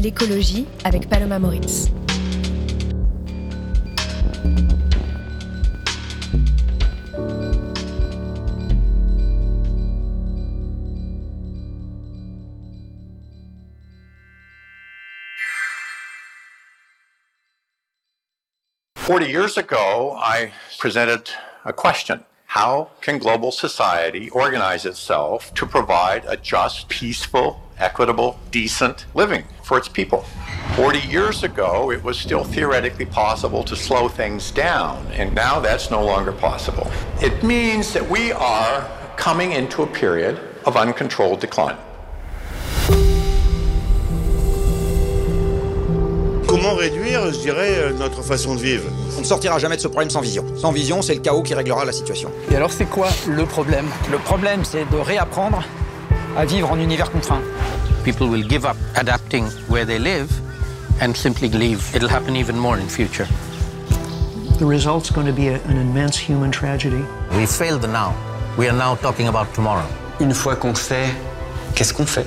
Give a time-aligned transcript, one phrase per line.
[0.00, 1.90] l'écologie avec Paloma Moritz.
[18.96, 21.30] Forty years ago, I presented
[21.64, 22.24] a question.
[22.50, 29.78] How can global society organize itself to provide a just, peaceful, equitable, decent living for
[29.78, 30.24] its people.
[30.74, 35.92] 40 years ago, it was still theoretically possible to slow things down, and now that's
[35.92, 36.90] no longer possible.
[37.22, 38.84] It means that we are
[39.16, 41.76] coming into a period of uncontrolled decline.
[46.48, 49.88] Comment réduire, je dirais, euh, notre façon de vivre On ne sortira jamais de ce
[49.88, 50.44] problème sans vision.
[50.56, 52.30] Sans vision, c'est le chaos qui réglera la situation.
[52.50, 55.62] Et alors, c'est quoi le problème Le problème, c'est de réapprendre
[56.36, 57.40] à vivre en univers contraint.
[58.04, 60.28] People will give up adapting where they live
[61.02, 61.82] and simply leave.
[61.94, 63.26] It'll happen even more in future.
[64.58, 67.04] The result's going to be a, an immense human tragedy.
[67.36, 68.14] We failed now.
[68.56, 69.86] We are now talking about tomorrow.
[70.20, 71.08] Une fois qu'on sait,
[71.74, 72.26] qu'est-ce qu'on fait?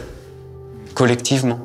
[0.96, 1.60] Collectivement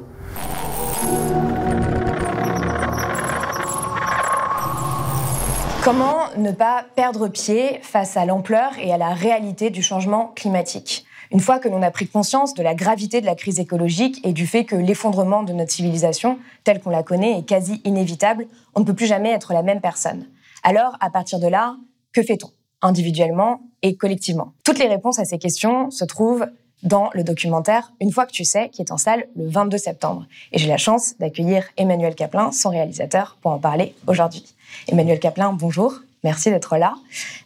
[5.91, 11.07] Comment ne pas perdre pied face à l'ampleur et à la réalité du changement climatique?
[11.33, 14.35] Une fois que l'on a pris conscience de la gravité de la crise écologique et
[14.35, 18.81] du fait que l'effondrement de notre civilisation, telle qu'on la connaît, est quasi inévitable, on
[18.81, 20.27] ne peut plus jamais être la même personne.
[20.63, 21.77] Alors, à partir de là,
[22.13, 22.51] que fait-on?
[22.83, 26.49] Individuellement et collectivement Toutes les réponses à ces questions se trouvent
[26.83, 30.27] dans le documentaire Une fois que tu sais, qui est en salle le 22 septembre.
[30.53, 34.45] Et j'ai la chance d'accueillir Emmanuel Caplin, son réalisateur, pour en parler aujourd'hui.
[34.87, 36.01] Emmanuel Caplin, bonjour.
[36.25, 36.95] Merci d'être là.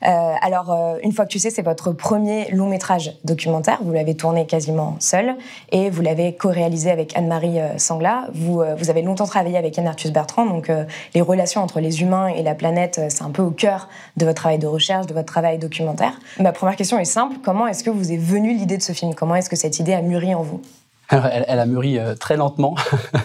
[0.02, 3.78] Euh, alors, euh, une fois que tu sais, c'est votre premier long métrage documentaire.
[3.82, 5.36] Vous l'avez tourné quasiment seul
[5.72, 8.28] et vous l'avez co-réalisé avec Anne-Marie euh, Sangla.
[8.32, 10.70] Vous, avez longtemps travaillé avec Yann Arthus Bertrand, donc
[11.14, 14.40] les relations entre les humains et la planète, c'est un peu au cœur de votre
[14.40, 16.18] travail de recherche, de votre travail documentaire.
[16.40, 19.14] Ma première question est simple comment est-ce que vous est venue l'idée de ce film?
[19.14, 20.60] Comment est-ce que cette idée a mûri en vous?
[21.12, 22.74] Elle, a mûri très lentement.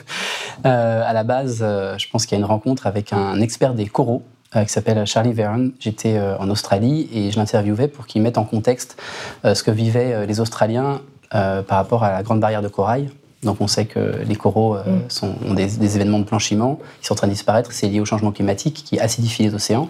[0.64, 4.24] à la base, je pense qu'il y a une rencontre avec un expert des coraux
[4.56, 5.74] euh, qui s'appelle Charlie Verne.
[5.78, 9.02] J'étais euh, en Australie et je l'interviewais pour qu'il mette en contexte
[9.44, 13.10] euh, ce que vivaient les Australiens par rapport à la Grande Barrière de Corail.
[13.44, 15.10] Donc on sait que les coraux mm.
[15.10, 17.72] sont, ont des, événements de blanchiment qui sont en train de disparaître.
[17.72, 19.90] C'est lié au changement climatique qui acidifie les océans.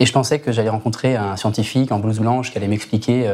[0.00, 3.28] Et je pensais que j'allais rencontrer un scientifique en blouse blanche qui allait m'expliquer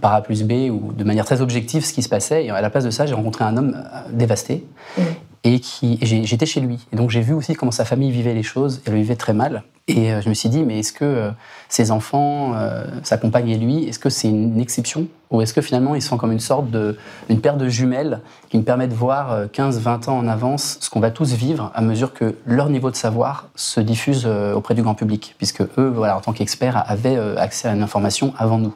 [0.00, 2.44] par A plus B ou de manière très objective ce qui se passait.
[2.44, 4.66] Et à la place de ça, j'ai rencontré un homme dévasté.
[4.98, 5.02] Mm
[5.46, 6.86] et qui j'étais chez lui.
[6.92, 8.82] Et donc j'ai vu aussi comment sa famille vivait les choses.
[8.84, 9.62] Elle vivait très mal.
[9.88, 11.30] Et euh, je me suis dit, mais est-ce que euh,
[11.68, 15.60] ses enfants, euh, sa compagne et lui, est-ce que c'est une exception Ou est-ce que
[15.60, 16.96] finalement ils sont comme une sorte de,
[17.28, 21.00] une paire de jumelles qui me permet de voir 15-20 ans en avance ce qu'on
[21.00, 24.94] va tous vivre à mesure que leur niveau de savoir se diffuse auprès du grand
[24.94, 28.74] public, puisque eux, voilà, en tant qu'experts, avaient accès à une information avant nous.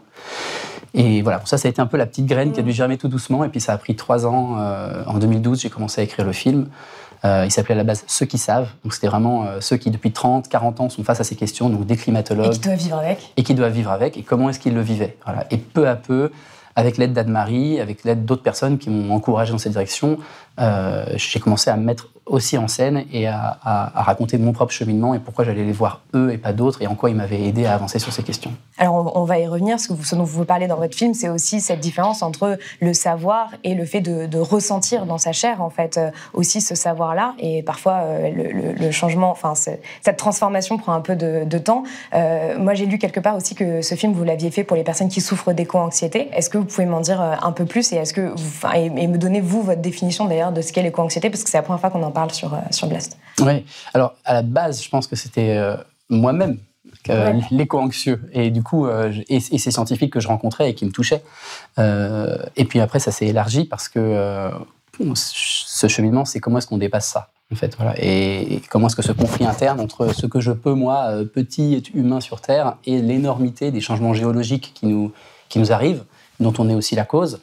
[0.94, 2.98] Et voilà, ça, ça a été un peu la petite graine qui a dû germer
[2.98, 3.44] tout doucement.
[3.44, 4.56] Et puis ça a pris trois ans.
[4.58, 6.68] Euh, en 2012, j'ai commencé à écrire le film.
[7.24, 8.68] Euh, il s'appelait à la base Ceux qui savent.
[8.84, 11.68] Donc c'était vraiment euh, ceux qui, depuis 30, 40 ans, sont face à ces questions,
[11.68, 12.46] donc des climatologues.
[12.46, 13.32] Et qui doivent vivre avec.
[13.36, 14.16] Et qui doivent vivre avec.
[14.16, 15.16] Et comment est-ce qu'ils le vivaient?
[15.24, 15.46] Voilà.
[15.50, 16.30] Et peu à peu,
[16.76, 20.18] avec l'aide d'Anne-Marie, avec l'aide d'autres personnes qui m'ont encouragé dans cette direction,
[20.58, 23.58] j'ai commencé à mettre aussi en scène et à,
[23.94, 26.94] raconter mon propre cheminement et pourquoi j'allais les voir eux et pas d'autres et en
[26.94, 28.52] quoi ils m'avaient aidé à avancer sur ces questions.
[28.78, 29.78] Alors on, va y revenir.
[29.78, 32.94] Ce, que vous, dont vous parlez dans votre film, c'est aussi cette différence entre le
[32.94, 37.34] savoir et le fait de, ressentir dans sa chair en fait euh, aussi ce savoir-là.
[37.38, 41.82] Et parfois euh, le, changement, enfin cette transformation prend un peu de, temps.
[42.14, 44.84] Euh, moi j'ai lu quelque part aussi que ce film vous l'aviez fait pour les
[44.84, 46.30] personnes qui souffrent d'éco-anxiété.
[46.32, 48.34] Est-ce que vous pouvez m'en dire un peu plus et est-ce que
[48.74, 51.62] et, me donner vous votre définition d'ailleurs de ce qu'est l'éco-anxiété parce que c'est la
[51.62, 54.88] première fois qu'on en parle sur, euh, sur Blast Oui, alors à la base, je
[54.88, 55.76] pense que c'était euh,
[56.08, 56.56] moi-même
[57.50, 58.20] l'éco-anxieux.
[58.32, 61.22] Et du coup, euh, et, ces scientifiques que je rencontrais et qui me touchaient.
[61.78, 64.50] et puis après, ça s'est élargi parce que
[65.14, 67.94] ce cheminement, c'est comment est-ce qu'on dépasse ça en fait, voilà.
[67.98, 72.20] et, comment est-ce que ce conflit interne entre ce que je peux, moi, petit humain
[72.20, 75.10] sur Terre, et l'énormité des changements géologiques qui nous,
[75.48, 76.04] qui nous arrivent,
[76.38, 77.40] dont on est aussi la cause,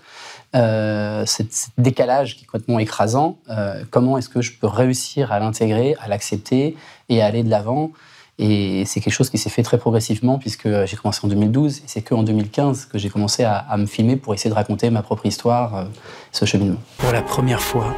[0.56, 1.44] euh, ce
[1.78, 6.08] décalage qui est complètement écrasant, euh, comment est-ce que je peux réussir à l'intégrer, à
[6.08, 6.76] l'accepter
[7.10, 7.92] et à aller de l'avant?
[8.40, 11.82] Et c'est quelque chose qui s'est fait très progressivement puisque j'ai commencé en 2012 et
[11.88, 15.26] c'est qu'en 2015 que j'ai commencé à, me filmer pour essayer de raconter ma propre
[15.26, 15.86] histoire, euh,
[16.32, 16.80] ce cheminement.
[16.98, 17.96] Pour la première fois,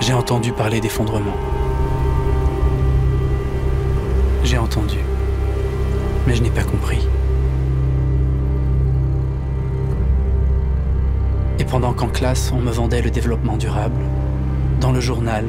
[0.00, 1.34] j'ai entendu parler d'effondrement.
[4.44, 4.98] J'ai entendu,
[6.26, 7.00] mais je n'ai pas compris.
[11.68, 14.00] Pendant qu'en classe, on me vendait le développement durable,
[14.80, 15.44] dans le journal,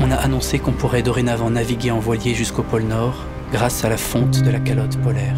[0.00, 3.14] on a annoncé qu'on pourrait dorénavant naviguer en voilier jusqu'au pôle Nord
[3.52, 5.36] grâce à la fonte de la calotte polaire.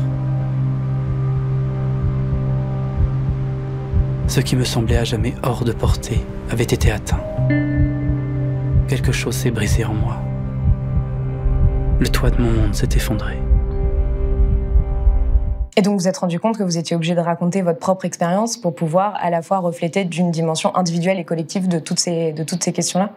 [4.27, 6.21] Ce qui me semblait à jamais hors de portée
[6.51, 7.23] avait été atteint.
[8.89, 10.19] Quelque chose s'est brisé en moi.
[12.01, 13.39] Le toit de mon monde s'est effondré.
[15.77, 18.57] Et donc vous êtes rendu compte que vous étiez obligé de raconter votre propre expérience
[18.57, 22.45] pour pouvoir à la fois refléter d'une dimension individuelle et collective de toutes ces, de
[22.45, 23.11] toutes ces questions-là?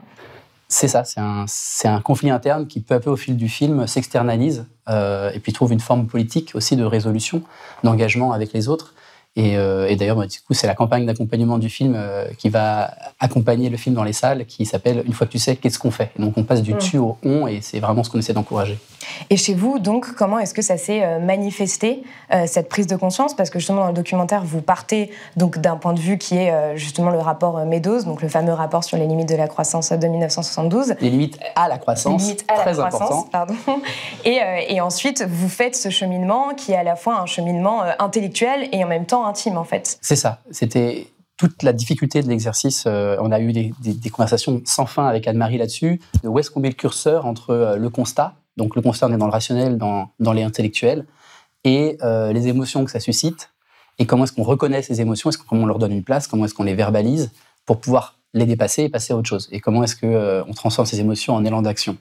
[0.69, 1.45] C'est ça, c'est un,
[1.85, 5.53] un, conflit interne qui peu à peu au fil du film s'externalise euh, et puis
[5.53, 7.41] trouve une forme politique aussi de résolution,
[7.83, 8.93] d'engagement avec les autres.
[9.37, 12.49] Et, euh, et d'ailleurs, bah, du coup, c'est la campagne d'accompagnement du film euh, qui
[12.49, 15.79] va accompagner le film dans les salles, qui s'appelle Une fois que tu sais, qu'est-ce
[15.79, 16.11] qu'on fait?
[16.19, 16.79] Donc on passe du mm.
[16.79, 18.77] tu au on, et c'est vraiment ce qu'on essaie d'encourager.
[19.29, 22.03] Et chez vous, donc, comment est-ce que ça s'est euh, manifesté,
[22.33, 23.35] euh, cette prise de conscience?
[23.35, 26.51] Parce que justement, dans le documentaire, vous partez donc d'un point de vue qui est
[26.51, 29.91] euh, justement le rapport Meadows, donc le fameux rapport sur les limites de la croissance
[29.91, 30.95] de 1972.
[31.01, 33.29] Les limites à la croissance, les limites à très la croissance, important.
[33.31, 33.55] Pardon.
[34.25, 34.39] Et,
[34.69, 38.83] et, ensuite, vous faites ce cheminement qui est à la fois un cheminement intellectuel et
[38.83, 39.97] en même temps intime, en fait.
[40.01, 40.39] C'est ça.
[40.51, 41.07] C'était
[41.37, 42.85] toute la difficulté de l'exercice.
[42.85, 46.49] on a eu des, des, des, conversations sans fin avec Anne-Marie là-dessus, de où est-ce
[46.49, 50.33] qu'on met le curseur entre le constat donc le on est dans le rationnel, dans,
[50.33, 51.05] les intellectuels,
[51.63, 53.51] et euh, les émotions que ça suscite,
[53.99, 56.53] et comment est-ce qu'on reconnaît ces émotions, est-ce qu'on leur donne une place, comment est-ce
[56.53, 57.31] qu'on les verbalise
[57.65, 60.53] pour pouvoir les dépasser et passer à autre chose, et comment est-ce qu'on euh, on
[60.53, 61.97] transforme ces émotions en élan d'action?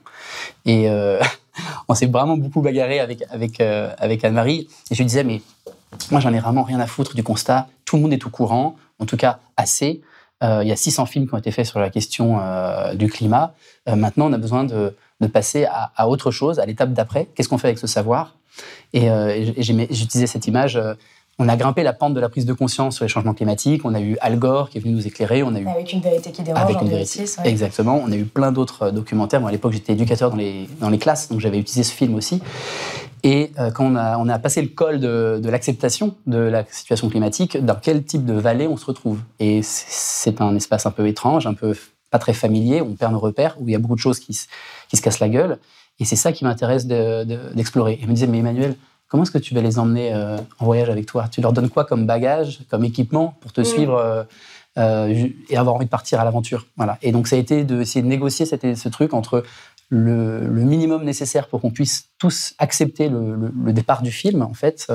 [0.65, 1.21] Et euh,
[1.87, 5.41] on s'est vraiment beaucoup bagarré avec, avec, avec Anne-Marie, et je lui disais, mais
[6.11, 8.75] moi j'en ai vraiment rien à foutre du constat, tout le monde est au courant,
[8.99, 10.01] en tout cas assez.
[10.43, 12.39] Il y a 600 films qui ont été faits sur la question
[12.93, 13.55] du climat.
[13.87, 17.27] maintenant, on a besoin de de passer à, autre chose, à l'étape d'après.
[17.33, 18.35] Qu'est-ce qu'on fait avec ce savoir?
[18.93, 20.75] Et, euh, j'utilisais cette image.
[20.75, 20.93] Euh,
[21.39, 23.85] on a grimpé la pente de la prise de conscience sur les changements climatiques.
[23.85, 25.43] On a eu Al Gore qui est venu nous éclairer.
[25.43, 26.63] On a eu avec une vérité qui dérange.
[26.63, 27.25] Avec une vérité.
[27.45, 28.01] Exactement.
[28.03, 29.39] On a eu plein d'autres euh, documentaires.
[29.39, 32.15] Moi, à l'époque, j'étais éducateur dans les, dans les classes, donc j'avais utilisé ce film
[32.15, 32.41] aussi.
[33.23, 37.09] Et quand on a, on a, passé le col de, de l'acceptation de la situation
[37.09, 39.19] climatique, dans quel type de vallée on se retrouve?
[39.39, 41.73] Et c'est un espace un peu étrange, un peu
[42.09, 44.37] pas très familier, on perd nos repères, où il y a beaucoup de choses qui,
[44.89, 45.57] qui se cassent la gueule.
[45.99, 47.95] Et c'est ça qui m'intéresse d'explorer.
[47.95, 48.75] De, il me disait, mais Emmanuel,
[49.07, 51.27] comment est-ce que tu vas les emmener euh, en voyage avec toi?
[51.29, 54.23] Tu leur donnes quoi comme bagage, comme équipement pour te suivre euh,
[54.77, 56.67] euh, et avoir envie de partir à l'aventure?
[56.77, 56.97] Voilà.
[57.01, 59.43] Et donc ça a été d'essayer de, négocier ce truc entre
[59.89, 64.91] le, minimum nécessaire pour qu'on puisse tous accepter le, départ du film, en fait,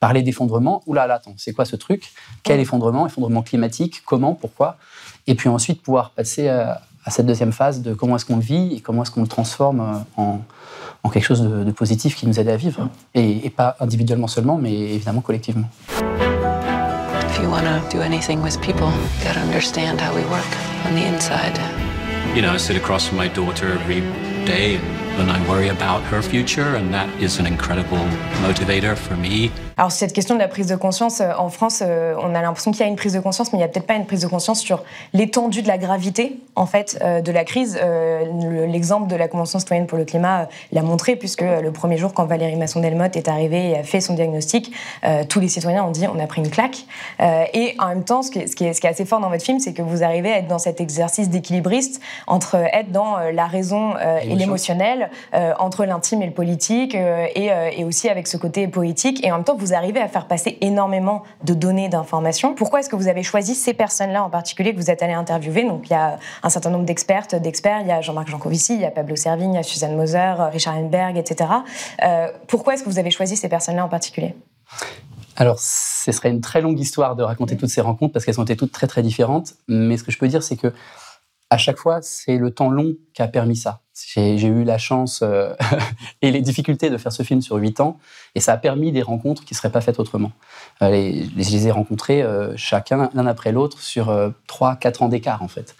[0.00, 0.82] parler d'effondrement.
[0.86, 2.12] Oula, là, attends, c'est quoi ce truc?
[2.42, 3.06] Quel effondrement?
[3.06, 4.02] Effondrement climatique?
[4.04, 4.34] Comment?
[4.34, 4.78] Pourquoi?
[5.26, 8.42] Et puis ensuite pouvoir passer à, à cette deuxième phase de comment est-ce qu'on le
[8.42, 10.40] vit et comment est-ce qu'on le transforme euh, en,
[11.02, 12.88] en, quelque chose de, de, positif qui nous aide à vivre.
[13.14, 15.68] Et, et, pas individuellement seulement, mais évidemment collectivement.
[17.28, 20.44] If you want to do anything with people, you got to understand how we work
[20.86, 21.58] on the inside.
[22.34, 24.02] You know, I sit across from my daughter every
[24.44, 28.04] day and I worry about her future and that is an incredible
[28.42, 29.50] motivator for me.
[29.80, 32.70] Alors cette question de la prise de conscience, euh, en France, euh, on a l'impression
[32.70, 34.20] qu'il y a une prise de conscience, mais il n'y a peut-être pas une prise
[34.20, 37.80] de conscience sur l'étendue de la gravité, en fait, euh, de la crise.
[38.68, 42.26] L'exemple de la Convention citoyenne pour le climat l'a montré, puisque le premier jour, quand
[42.26, 44.70] Valérie Masson-Delmotte est arrivée et a fait son diagnostic,
[45.30, 46.84] tous les citoyens ont dit on a pris une claque.
[47.20, 50.02] Et en même temps, ce qui est assez fort dans votre film, c'est que vous
[50.02, 54.99] arrivez à être dans cet exercice d'équilibriste entre être dans la raison et l'émotionnel,
[55.58, 59.24] entre l'intime et le politique, et, et aussi avec ce côté poétique.
[59.24, 62.54] Et en même temps, vous arrivez à faire passer énormément de données, d'informations.
[62.54, 65.64] Pourquoi est-ce que vous avez choisi ces personnes-là en particulier que vous êtes allé interviewer?
[65.64, 67.80] Donc il y a un certain nombre d'expertes, d'experts.
[67.82, 70.34] Il y a Jean-Marc Jancovici, il y a Pablo Servigne, il y a Suzanne Moser,
[70.52, 71.50] Richard Henberg, etc.
[72.02, 74.34] Euh, pourquoi est-ce que vous avez choisi ces personnes-là en particulier?
[75.36, 78.44] Alors, ce serait une très longue histoire de raconter toutes ces rencontres parce qu'elles ont
[78.44, 79.54] été toutes très très différentes.
[79.68, 80.72] Mais ce que je peux dire, c'est que
[81.50, 83.80] à chaque fois, c'est le temps long qui a permis ça.
[84.14, 85.52] J'ai eu la chance euh,
[86.22, 87.98] et les difficultés de faire ce film sur huit ans,
[88.36, 90.30] et ça a permis des rencontres qui ne seraient pas faites autrement.
[90.80, 90.90] Euh,
[91.36, 94.16] je les ai rencontrés euh, chacun l'un après l'autre sur
[94.46, 95.74] trois, quatre ans d'écart en fait.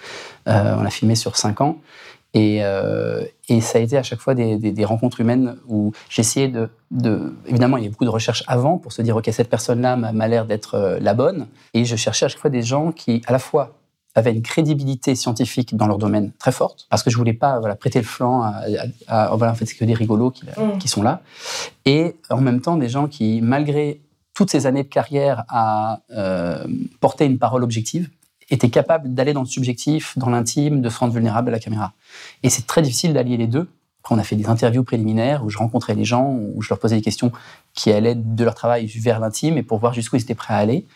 [0.46, 0.50] on
[0.84, 1.78] a filmé sur cinq ans,
[2.34, 2.60] Et,
[3.60, 7.84] ça a été à chaque fois des, rencontres humaines où j'essayais de, de, Évidemment, il
[7.84, 10.98] y a beaucoup de recherches avant pour se dire, OK, cette personne-là m'a l'air d'être
[11.00, 11.46] la bonne.
[11.74, 13.79] Et je cherchais à chaque fois des gens qui, à la fois,
[14.14, 17.76] avaient une crédibilité scientifique dans leur domaine très forte, parce que je voulais pas voilà,
[17.76, 18.62] prêter le flanc à,
[19.06, 20.78] à, voilà, en fait, c'est que des rigolos qui, mm.
[20.78, 21.22] qui, sont là,
[21.84, 24.00] et en même temps des gens qui, malgré
[24.34, 26.66] toutes ces années de carrière à euh,
[27.00, 28.08] porter une parole objective,
[28.50, 31.92] étaient capables d'aller dans le subjectif, dans l'intime, de se rendre vulnérable à la caméra.
[32.42, 33.68] Et c'est très difficile d'allier les deux.
[34.02, 36.78] Après, on a fait des interviews préliminaires où je rencontrais les gens, où je leur
[36.78, 37.32] posais des questions
[37.74, 40.56] qui allaient de leur travail vers l'intime et pour voir jusqu'où ils étaient prêts à
[40.56, 40.86] aller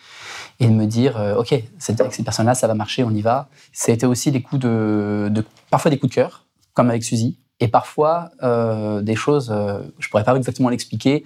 [0.60, 3.48] et de me dire, euh, OK, avec ces personnes-là, ça va marcher, on y va.
[3.72, 6.44] Ça a été aussi des coups de, parfois des coups de cœur,
[6.74, 11.24] comme avec Suzy, et parfois euh, des choses, euh, je pourrais pas exactement l'expliquer,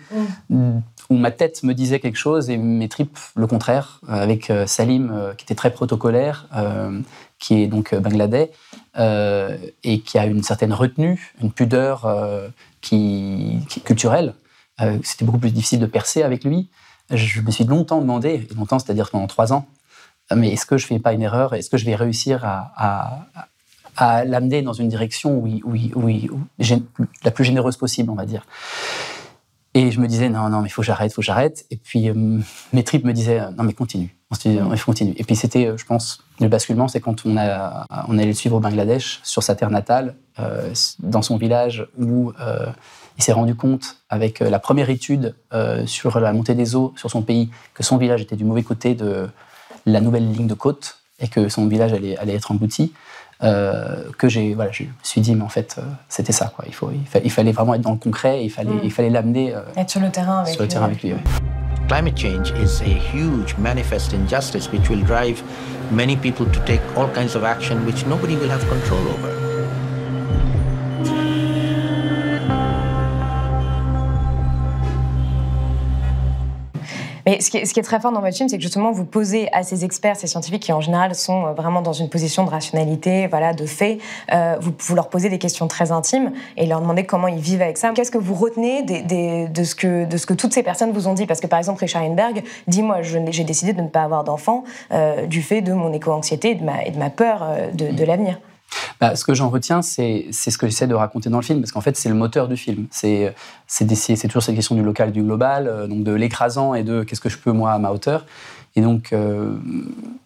[0.50, 0.78] mm.
[1.10, 5.44] où ma tête me disait quelque chose et mes tripes le contraire, avec Salim, qui
[5.44, 6.46] était très protocolaire,
[7.38, 8.50] qui est donc bangladais,
[8.96, 12.06] et qui a une certaine retenue, une pudeur
[12.82, 14.34] qui, qui, culturelle.
[15.02, 16.68] C'était beaucoup plus difficile de percer avec lui
[17.10, 19.66] je me suis longtemps demandé, longtemps, c'est-à-dire pendant trois ans,
[20.34, 23.26] mais est-ce que je ne fais pas une erreur Est-ce que je vais réussir à,
[23.96, 26.40] à, l'amener dans une direction où, où,
[27.24, 28.46] la plus généreuse possible, on va dire
[29.74, 31.66] Et je me disais, non, non, mais il faut que j'arrête, il faut que j'arrête.
[31.70, 32.38] Et puis euh,
[32.72, 34.14] mes tripes me disaient, non, mais continue.
[34.44, 35.14] Il faut continuer.
[35.18, 38.34] Et puis c'était, euh, je pense, le basculement, c'est quand on, a, on allait le
[38.34, 42.32] suivre au Bangladesh, sur sa terre natale, euh, dans son village où
[43.18, 46.94] il s'est rendu compte, avec euh, la première étude euh, sur la montée des eaux
[46.96, 49.28] sur son pays, que son village était du mauvais côté de
[49.86, 52.92] la nouvelle ligne de côte et que son village allait, allait être englouti.
[53.42, 55.76] Euh, que j'ai, voilà, je me suis dit, mais en fait,
[56.08, 56.52] c'était ça.
[56.54, 56.64] Quoi.
[56.66, 58.80] Il, faut, il, fallait vraiment être dans le concret, il fallait, mm.
[58.82, 61.12] il fallait l'amener être sur le terrain avec, sur le terrain avec lui.
[61.88, 65.42] Climate change is a huge manifest injustice which will drive
[65.90, 69.47] many people to take all kinds of action which nobody will have control over.
[77.28, 79.62] Mais ce qui, est, très fort dans votre film, c'est que justement, vous posez à
[79.62, 83.26] ces experts, ces scientifiques qui en général sont euh, vraiment dans une position de rationalité,
[83.26, 83.98] voilà, de fait,
[84.32, 87.60] euh, vous, vous, leur posez des questions très intimes et leur demandez comment ils vivent
[87.60, 87.90] avec ça.
[87.90, 91.12] Qu'est-ce que vous retenez de, ce que, de ce que toutes ces personnes vous ont
[91.12, 91.26] dit?
[91.26, 94.64] Parce que par exemple, Richard Heinberg dit Moi, j'ai décidé de ne pas avoir d'enfant
[94.92, 98.04] euh, du fait de mon éco-anxiété et, de ma, et de ma peur de, de
[98.04, 98.38] l'avenir.
[99.00, 101.72] Bah, ce que j'en retiens, c'est ce que j'essaie de raconter dans le film, parce
[101.72, 102.86] qu'en fait, c'est le moteur du film.
[102.90, 103.34] C'est
[104.22, 107.28] toujours cette question du local, du global, euh, donc de l'écrasant et de qu'est-ce que
[107.28, 108.26] je peux, moi, à ma hauteur.
[108.76, 109.56] Et donc, euh,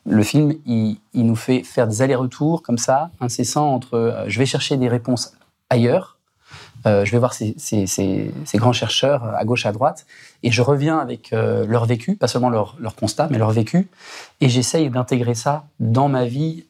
[0.07, 4.47] le film, il, nous fait faire des allers-retours comme ça, incessants, entre euh, je vais
[4.47, 5.35] chercher des réponses
[5.71, 6.19] ailleurs,
[6.85, 10.05] je vais voir ces, ces, ces, grands chercheurs à gauche, à droite,
[10.43, 13.89] et je reviens avec leur vécu, pas seulement leur, leur, constat, mais leur vécu,
[14.41, 16.65] et j'essaye d'intégrer ça dans ma vie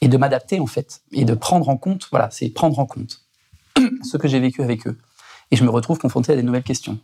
[0.00, 2.08] et de m'adapter en fait et de prendre en compte.
[2.10, 3.22] Voilà, c'est prendre en compte
[4.02, 4.98] ce que j'ai vécu avec eux.
[5.50, 6.98] Et je me retrouve confronté à des nouvelles questions.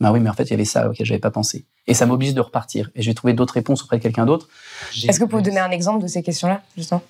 [0.00, 1.64] Ben oui, mais en fait, il y avait ça auquel j'avais pas pensé.
[1.88, 2.88] Et ça m'oblige de repartir.
[2.94, 4.48] Et je vais trouver d'autres réponses auprès de quelqu'un d'autre.
[4.94, 7.02] Est-ce que vous pouvez donner un exemple de ces questions-là, justement?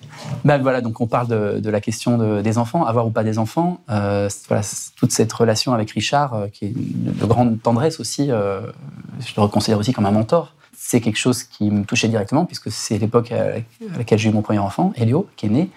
[0.43, 3.81] Ben voilà, donc on parle de, la question des enfants, avoir ou pas des enfants.
[3.91, 4.63] Euh, voilà,
[4.95, 8.61] toute cette relation avec Richard, euh, qui est de, grande tendresse aussi, euh,
[9.19, 12.71] je le considère aussi comme un mentor c'est quelque chose qui me touchait directement, puisque
[12.71, 13.59] c'est l'époque à
[13.97, 15.69] laquelle j'ai eu mon premier enfant, Elio, qui est né.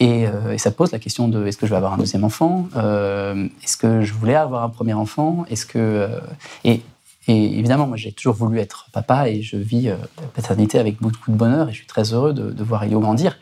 [0.00, 2.68] Et, euh, ça pose la question de est-ce que je vais avoir un deuxième enfant?
[2.76, 5.46] Euh, Est-ce que je voulais avoir un premier enfant?
[5.48, 6.20] Est-ce que euh,
[6.64, 6.82] et,
[7.28, 11.36] évidemment, moi, j'ai toujours voulu être papa et je vis la paternité avec beaucoup de
[11.36, 13.38] bonheur et je suis très heureux de, de voir Elio grandir.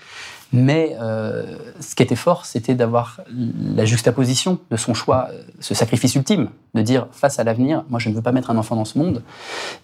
[0.56, 6.14] Mais euh, ce qui était fort, c'était d'avoir la juxtaposition de son choix, ce sacrifice
[6.14, 8.84] ultime, de dire face à l'avenir, moi je ne veux pas mettre un enfant dans
[8.84, 9.25] ce monde,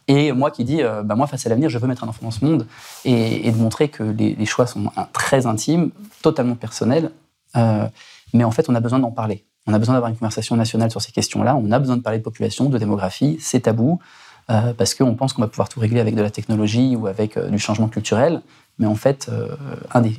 [0.07, 2.21] et moi qui dis, euh, bah, moi face à l'avenir, je veux mettre un enfant
[2.23, 2.69] dans ce monde,
[3.05, 5.91] et, de montrer que les, choix sont très intimes,
[6.23, 7.11] totalement personnels,
[7.57, 7.89] euh,
[8.33, 9.45] mais en fait on a besoin d'en parler.
[9.67, 12.19] On a besoin d'avoir une conversation nationale sur ces questions-là, on a besoin de parler
[12.19, 13.99] de population, de démographie, c'est tabou,
[14.47, 17.59] parce qu'on pense qu'on va pouvoir tout régler avec de la technologie ou avec du
[17.61, 18.43] changement culturel.
[18.81, 19.55] Mais en fait, euh,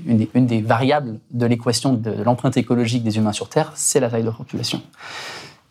[0.05, 4.21] une, des, variables de l'équation de, l'empreinte écologique des humains sur Terre, c'est la taille
[4.21, 4.83] de la population.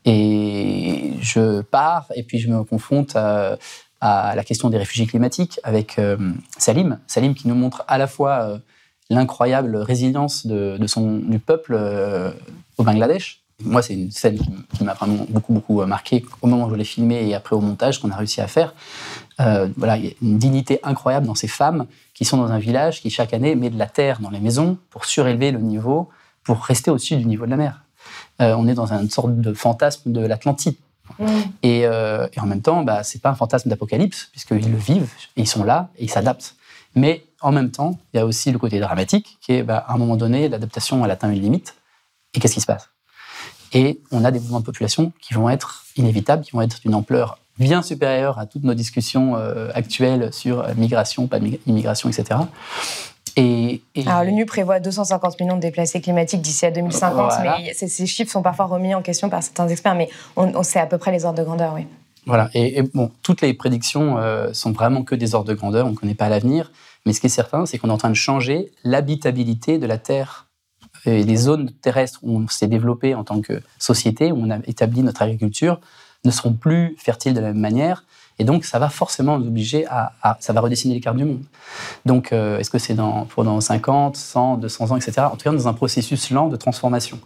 [0.05, 3.59] Et je pars et puis je me confronte à,
[4.01, 6.17] la question des réfugiés climatiques avec euh,
[6.59, 6.99] Salim.
[7.07, 8.59] Salim qui nous montre à la fois euh,
[9.09, 11.79] l'incroyable résilience de, son, du peuple
[12.77, 13.43] au Bangladesh.
[13.63, 14.39] Moi, c'est une scène
[14.75, 17.61] qui, m'a vraiment beaucoup, beaucoup marqué au moment où je l'ai filmé et après au
[17.61, 18.75] montage qu'on a réussi à faire.
[19.39, 21.87] voilà, il y a une dignité incroyable dans ces femmes
[22.21, 24.77] qui sont dans un village qui, chaque année, met de la terre dans les maisons
[24.91, 26.11] pour surélever le niveau,
[26.45, 27.81] pour rester au-dessus du niveau de la mer.
[28.43, 30.77] Euh, on est dans une sorte de fantasme de l'Atlantide.
[31.19, 31.27] Mm.
[31.65, 35.41] Euh, et, en même temps, bah, c'est pas un fantasme d'apocalypse, puisqu'ils le vivent, et
[35.41, 36.57] ils sont là, et ils s'adaptent.
[36.95, 39.95] Mais en même temps, il y a aussi le côté dramatique, qui est, bah, à
[39.95, 41.75] un moment donné, l'adaptation, elle atteint une limite.
[42.35, 42.91] Et qu'est-ce qui se passe?
[43.73, 46.95] Et on a des mouvements de population qui vont être inévitables, qui vont être d'une
[46.95, 52.41] ampleur bien supérieure à toutes nos discussions euh, actuelles sur migration, pas immigration, etc.
[53.37, 58.33] Et, Alors l'ONU prévoit 250 millions de déplacés climatiques d'ici à 2050, mais ces, chiffres
[58.33, 61.25] sont parfois remis en question par certains experts, mais on, sait à peu près les
[61.25, 61.87] ordres de grandeur, oui.
[62.27, 65.91] Voilà, et, bon, toutes les prédictions euh, sont vraiment que des ordres de grandeur, on
[65.91, 66.73] ne connaît pas l'avenir,
[67.07, 69.97] mais ce qui est certain, c'est qu'on est en train de changer l'habitabilité de la
[69.97, 70.49] Terre
[71.07, 74.59] et les zones terrestres où on s'est développé en tant que société, où on a
[74.67, 75.81] établi notre agriculture,
[76.25, 78.05] ne seront plus fertiles de la même manière.
[78.39, 81.43] Et donc, ça va forcément nous obliger à, ça va redessiner les cartes du monde.
[82.07, 85.21] Donc, euh, est-ce que c'est dans, pour dans 50, 100, 200 ans, etc.
[85.31, 87.21] En tout cas, dans un processus lent de transformation.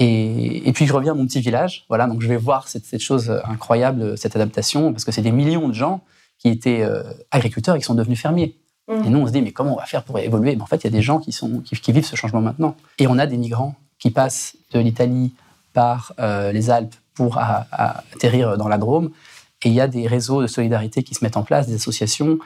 [0.00, 1.84] Et, puis, je reviens à mon petit village.
[1.88, 5.68] Voilà, donc je vais voir cette, chose incroyable, cette adaptation, parce que c'est des millions
[5.68, 6.02] de gens
[6.38, 8.56] qui étaient euh, agriculteurs et qui sont devenus fermiers.
[8.88, 9.04] Mmh.
[9.04, 10.56] Et nous, on se dit, mais comment on va faire pour évoluer?
[10.56, 12.74] Mais En fait, il y a des gens qui, sont, qui, vivent ce changement maintenant.
[12.98, 15.32] Et on a des migrants qui passent de l'Italie
[15.74, 19.10] par euh, les Alpes pour atterrir dans la Drôme
[19.60, 22.38] et il y a des réseaux de solidarité qui se mettent en place, des associations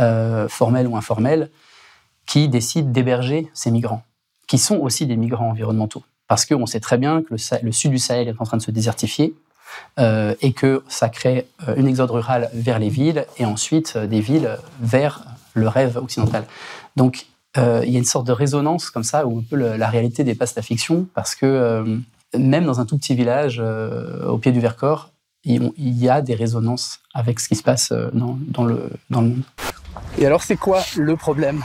[0.00, 1.48] euh, formelles ou informelles,
[2.26, 4.02] qui décident d'héberger ces migrants,
[4.48, 6.02] qui sont aussi des migrants environnementaux.
[6.26, 8.72] Parce qu'on sait très bien que le, sud du Sahel est en train de se
[8.72, 9.32] désertifier
[10.00, 14.20] euh, et que ça crée euh, une exode rurale vers les villes et ensuite des
[14.20, 16.46] villes vers le rêve occidental.
[16.96, 20.24] Donc il y a une sorte de résonance comme ça où un peu la réalité
[20.24, 22.02] dépasse la fiction parce que
[22.38, 25.10] même dans un tout petit village au pied du Vercors,
[25.46, 29.42] il y a des résonances avec ce qui se passe euh, dans, le, monde.
[30.18, 31.62] Et alors, c'est quoi le problème?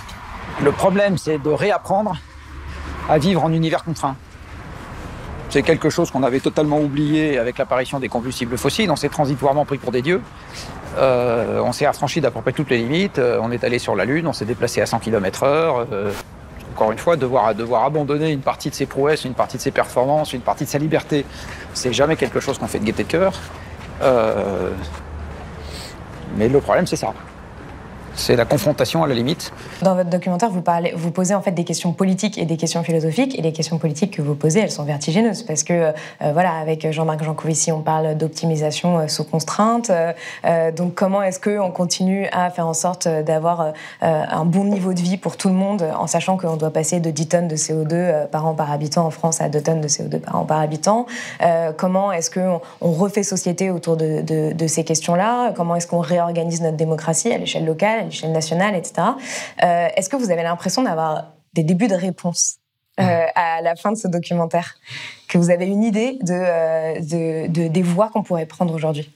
[0.64, 2.16] Le problème, c'est de réapprendre
[3.10, 4.16] à vivre en univers contraint.
[5.50, 8.90] C'est quelque chose qu'on avait totalement oublié avec l'apparition des combustibles fossiles.
[8.92, 10.22] On s'est transitoirement pris pour des dieux.
[10.98, 13.20] Euh, on s'est affranchi d'à peu près toutes les limites.
[13.20, 15.86] Euh, on est allé sur la Lune, on s'est déplacé à 100 km/h.
[16.72, 20.34] Encore une fois, devoir, abandonner une partie de ses prouesses, une partie de ses performances,
[20.34, 21.26] une partie de sa liberté,
[21.74, 23.34] c'est jamais quelque chose qu'on fait de gaieté de cœur.
[24.02, 24.72] Euh,
[26.38, 27.14] mais le problème, c'est ça.
[28.22, 29.52] C'est la confrontation à la limite.
[29.82, 32.84] Dans votre documentaire, vous, parlez, vous posez en fait des questions politiques et des questions
[32.84, 33.38] philosophiques.
[33.38, 35.42] Et les questions politiques que vous posez, elles sont vertigineuses.
[35.42, 35.92] Parce que, euh,
[36.32, 39.90] voilà, avec Jean-Marc Jancovici, on parle d'optimisation euh, sous contrainte.
[39.90, 45.00] Euh, donc, comment est-ce qu'on continue à faire en sorte d'avoir un bon niveau de
[45.00, 48.28] vie pour tout le monde, en sachant qu'on doit passer de 10 tonnes de CO2
[48.28, 51.06] par an par habitant en France à 2 tonnes de CO2 par an par habitant
[51.78, 54.22] Comment est-ce qu'on on refait société autour de,
[54.54, 58.94] de ces questions-là Comment est-ce qu'on réorganise notre démocratie à l'échelle locale l'échelle nationale, etc.
[59.64, 62.58] Euh, est-ce que vous avez l'impression d'avoir des débuts de réponse
[63.00, 64.76] euh, à la fin de ce documentaire?
[65.28, 69.10] Que vous avez une idée de, euh, de, des voies qu'on pourrait prendre aujourd'hui?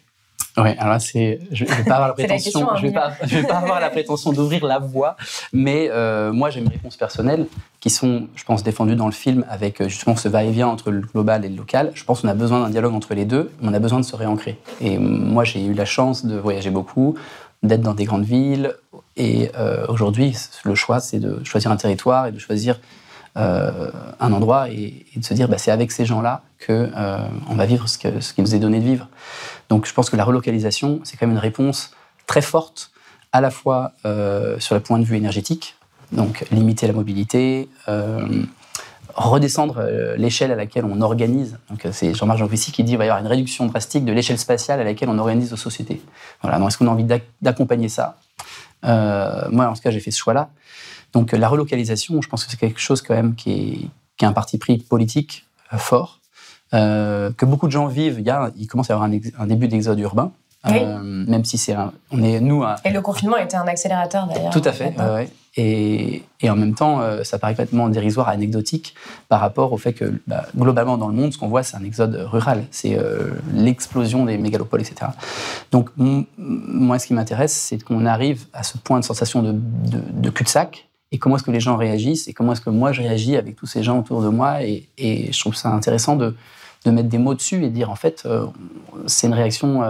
[0.57, 3.43] Oui, alors c'est, je, ne vais pas avoir la prétention, je vais pas, je vais
[3.45, 5.17] pas avoir la prétention d'ouvrir la voie,
[5.51, 5.89] mais
[6.31, 7.45] moi j'ai mes réponses personnelles
[7.81, 11.43] qui sont, je pense, défendues dans le film avec justement ce va-et-vient entre le global
[11.43, 11.91] et le local.
[11.93, 14.15] Je pense qu'on a besoin d'un dialogue entre les deux, on a besoin de se
[14.15, 14.57] réancrer.
[14.79, 17.15] Et moi j'ai eu la chance de voyager beaucoup,
[17.65, 18.75] d'être dans des grandes villes.
[19.17, 22.79] Et euh, aujourd'hui, le choix, c'est de choisir un territoire et de choisir
[23.37, 27.55] euh, un endroit et, de se dire, bah, c'est avec ces gens-là qu'on euh, on
[27.55, 29.07] va vivre ce, que, qui nous est donné de vivre.
[29.69, 31.91] Donc je pense que la relocalisation, c'est quand même une réponse
[32.27, 32.91] très forte,
[33.31, 33.91] à la fois
[34.59, 35.75] sur le point de vue énergétique,
[36.13, 37.67] donc limiter la mobilité,
[39.13, 39.81] redescendre
[40.15, 41.57] l'échelle à laquelle on organise.
[41.69, 44.37] Donc, c'est Jean-Marc Jancovici qui dit qu'il va y avoir une réduction drastique de l'échelle
[44.37, 46.01] spatiale à laquelle on organise nos sociétés.
[46.41, 46.59] Voilà.
[46.59, 47.07] Donc, est-ce qu'on a envie
[47.41, 48.19] d'accompagner ça?
[48.83, 50.49] Euh, Moi, en tout cas, j'ai fait ce choix-là.
[51.13, 54.33] Donc, la relocalisation, je pense que c'est quelque chose quand même qui est, qui un
[54.33, 55.45] parti pris politique
[55.77, 56.19] fort,
[56.71, 58.17] que beaucoup de gens vivent.
[58.19, 59.09] Il, y a, il commence à y avoir
[59.39, 60.31] un, début d'exode urbain.
[60.65, 61.75] Même si c'est
[62.11, 62.63] on est nous.
[62.83, 64.51] Et le confinement était un accélérateur d'ailleurs.
[64.51, 64.93] Tout à fait.
[65.57, 68.93] Et, en même temps, euh, ça paraît complètement dérisoire, anecdotique,
[69.29, 71.83] par rapport au fait que bah, globalement dans le monde, ce qu'on voit, c'est un
[71.83, 75.11] exode rural, c'est euh, l'explosion des mégalopoles, etc.
[75.71, 80.89] Donc moi, ce qui m'intéresse, c'est qu'on arrive à ce point de sensation de, cul-de-sac,
[81.11, 83.55] et comment est-ce que les gens réagissent, et comment est-ce que moi je réagis avec
[83.55, 86.35] tous ces gens autour de moi, et, je trouve ça intéressant de,
[86.85, 88.45] mettre des mots dessus et dire en fait, euh,
[89.07, 89.81] c'est une réaction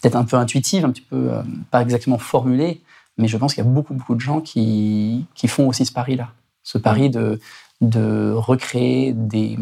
[0.00, 1.30] peut-être un peu intuitive, un petit peu
[1.70, 2.82] pas exactement formulée,
[3.18, 5.92] mais je pense qu'il y a beaucoup, beaucoup de gens qui, qui font aussi ce
[5.92, 6.28] pari-là.
[6.62, 7.40] Ce pari de,
[7.80, 9.58] de recréer des,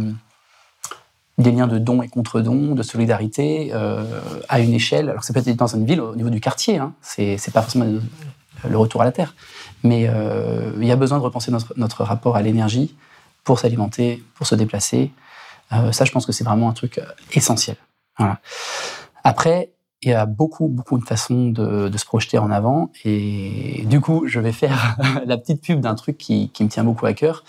[1.38, 5.09] des liens de dons et contre-dons, de solidarité euh, à une échelle.
[5.09, 7.87] Alors, c'est peut-être dans une ville, au niveau du quartier, hein, c'est pas forcément
[8.68, 9.35] le retour à la terre.
[9.83, 12.97] Mais euh, il y a besoin de repenser notre, notre rapport à l'énergie
[13.44, 15.12] pour s'alimenter, pour se déplacer.
[15.73, 17.01] Euh, ça, je pense que c'est vraiment un truc
[17.33, 17.77] essentiel.
[19.23, 19.71] Après,
[20.02, 22.90] il y a beaucoup, beaucoup de façons de, se projeter en avant.
[23.04, 27.06] Et du coup, je vais faire la petite pub d'un truc qui, me tient beaucoup
[27.06, 27.44] à cœur,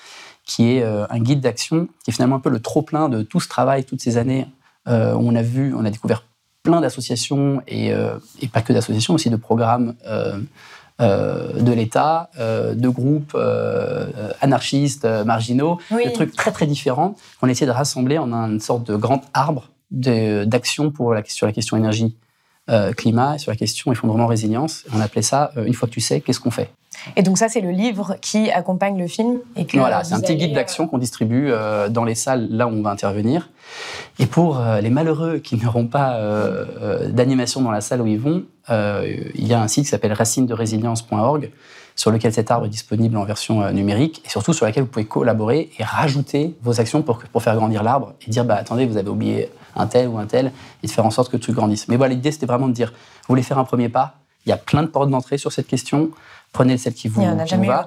[0.45, 3.39] qui est euh, un guide d'action, qui est finalement un peu le trop-plein de tout
[3.39, 4.47] ce travail, toutes ces années
[4.88, 6.23] euh, où on a vu, on a découvert
[6.63, 8.17] plein d'associations, et, euh,
[8.51, 9.95] pas que d'associations, aussi de programmes
[10.99, 13.38] de l'État, de groupes
[14.41, 18.85] anarchistes, marginaux, des trucs très, très différents qu'on a essayé de rassembler en une sorte
[18.85, 22.17] de grand arbre d'action pour la, sur la question énergie
[22.69, 24.84] euh, climat, sur la question effondrement résilience.
[24.93, 26.69] On appelait ça euh, Une fois que tu sais, qu'est-ce qu'on fait
[27.15, 30.19] Et donc ça, c'est le livre qui accompagne le film et que Voilà, c'est un
[30.19, 33.49] petit guide d'action qu'on distribue euh, dans les salles là où on va intervenir.
[34.19, 36.19] Et pour les malheureux qui n'auront pas
[37.08, 41.51] d'animation dans la salle où ils vont, il y a un site qui s'appelle racinederesilience.org
[41.95, 45.05] sur lequel cet arbre est disponible en version numérique et surtout sur lequel vous pouvez
[45.05, 48.97] collaborer et rajouter vos actions pour, pour faire grandir l'arbre et dire bah attendez vous
[48.97, 50.51] avez oublié un tel ou un tel,
[50.84, 51.88] et de faire en sorte que le truc grandisse.
[51.88, 54.51] Mais voilà, l'idée, c'était vraiment de dire, vous voulez faire un premier pas, il y
[54.51, 56.12] a plein de portes d'entrée sur cette question,
[56.53, 57.86] prenez celle qui vous, il y en a jamais va.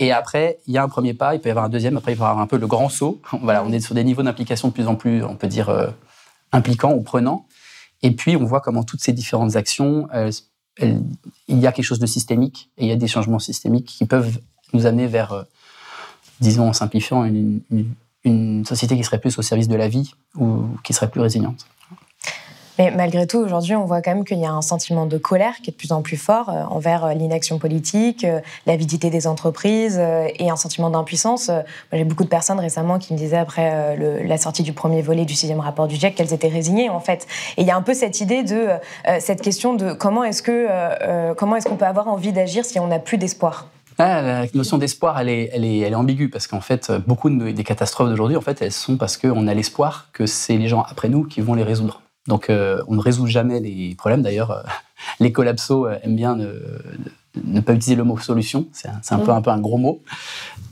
[0.00, 2.12] et après, il y a un premier pas, il peut y avoir un deuxième, après
[2.12, 3.20] il va y avoir un peu le grand saut.
[3.42, 5.88] Voilà, on est sur des niveaux d'implication de plus en plus, on peut dire, euh,
[6.52, 7.46] impliquants ou prenants.
[8.02, 10.08] Et puis, on voit comment toutes ces différentes actions,
[10.80, 14.06] il y a quelque chose de systémique, et il y a des changements systémiques qui
[14.06, 14.38] peuvent
[14.72, 15.42] nous amener vers, euh,
[16.40, 17.92] disons en simplifiant, une, une
[18.64, 21.66] société qui serait plus au service de la vie ou qui serait plus résiliente.
[22.80, 25.56] Mais malgré tout, aujourd'hui, on voit quand même qu'il y a un sentiment de colère
[25.62, 29.26] qui est de plus en plus fort euh, envers euh, l'inaction politique, euh, l'avidité des
[29.26, 31.50] entreprises et un sentiment d'impuissance.
[31.92, 35.34] J'ai beaucoup de personnes récemment qui me disaient après la sortie du premier volet du
[35.34, 37.26] sixième rapport du GIEC qu'elles étaient résignées en fait.
[37.58, 38.68] Et il y a un peu cette idée de
[39.18, 42.86] cette question de comment est-ce que comment est-ce qu'on peut avoir envie d'agir si on
[42.86, 43.66] n'a plus d'espoir?
[44.02, 47.28] Ah, la notion d'espoir, elle est, elle, est, elle est ambiguë parce qu'en fait, beaucoup
[47.28, 50.82] des catastrophes d'aujourd'hui, en fait, elles sont parce qu'on a l'espoir que c'est les gens
[50.88, 52.00] après nous qui vont les résoudre.
[52.26, 54.22] Donc, euh, on ne résout jamais les problèmes.
[54.22, 54.62] D'ailleurs, euh,
[55.20, 58.68] les collapsos euh, aiment bien ne, pas utiliser le mot solution.
[58.72, 60.02] C'est un, peu, un peu un gros mot.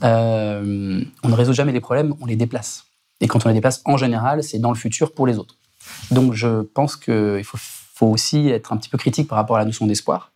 [0.01, 2.85] on ne résout jamais les problèmes, on les déplace.
[3.21, 5.55] Et quand on les déplace, en général, c'est dans le futur pour les autres.
[6.09, 9.59] Donc, je pense qu'il faut, faut aussi être un petit peu critique par rapport à
[9.59, 10.31] la notion d'espoir.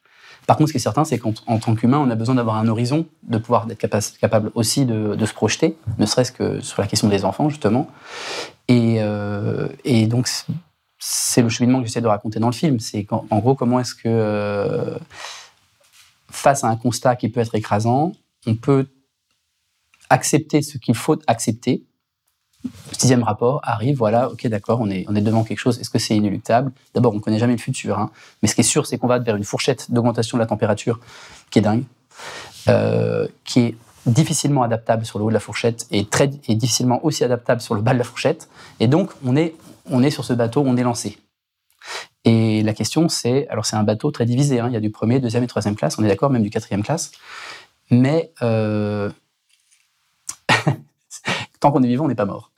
[0.46, 2.68] Par contre, ce qui est certain, c'est qu'en tant qu'humain, on a besoin d'avoir un
[2.68, 7.08] horizon, de pouvoir être capable aussi de, se projeter, ne serait-ce que sur la question
[7.08, 7.88] des enfants, justement.
[8.68, 9.68] Et, euh,
[10.08, 10.28] donc,
[11.00, 12.80] c'est le cheminement que j'essaie de raconter dans le film.
[12.80, 14.98] C'est en gros, comment est-ce que, euh,
[16.30, 18.12] face à un constat qui peut être écrasant,
[18.46, 18.88] on peut
[20.10, 21.86] accepter ce qu'il faut accepter,
[22.64, 25.80] le sixième rapport arrive, voilà, ok, d'accord, on est, on est devant quelque chose.
[25.80, 26.72] Est-ce que c'est inéluctable?
[26.94, 28.10] D'abord, on ne connaît jamais le futur, hein,
[28.42, 31.00] mais ce qui est sûr, c'est qu'on va vers une fourchette d'augmentation de la température
[31.50, 31.84] qui est dingue,
[32.70, 37.24] euh, qui est difficilement adaptable sur le haut de la fourchette et, très, difficilement aussi
[37.24, 38.50] adaptable sur le bas de la fourchette.
[38.80, 39.56] Et donc, on est,
[39.90, 41.18] on est sur ce bateau, on est lancé.
[42.26, 44.90] Et la question, c'est, alors c'est un bateau très divisé, hein, il y a du
[44.90, 47.12] premier, deuxième et troisième classe, on est d'accord, même du quatrième classe,
[47.92, 49.10] mais euh,
[51.60, 52.53] tant qu'on est vivant, on n'est pas mort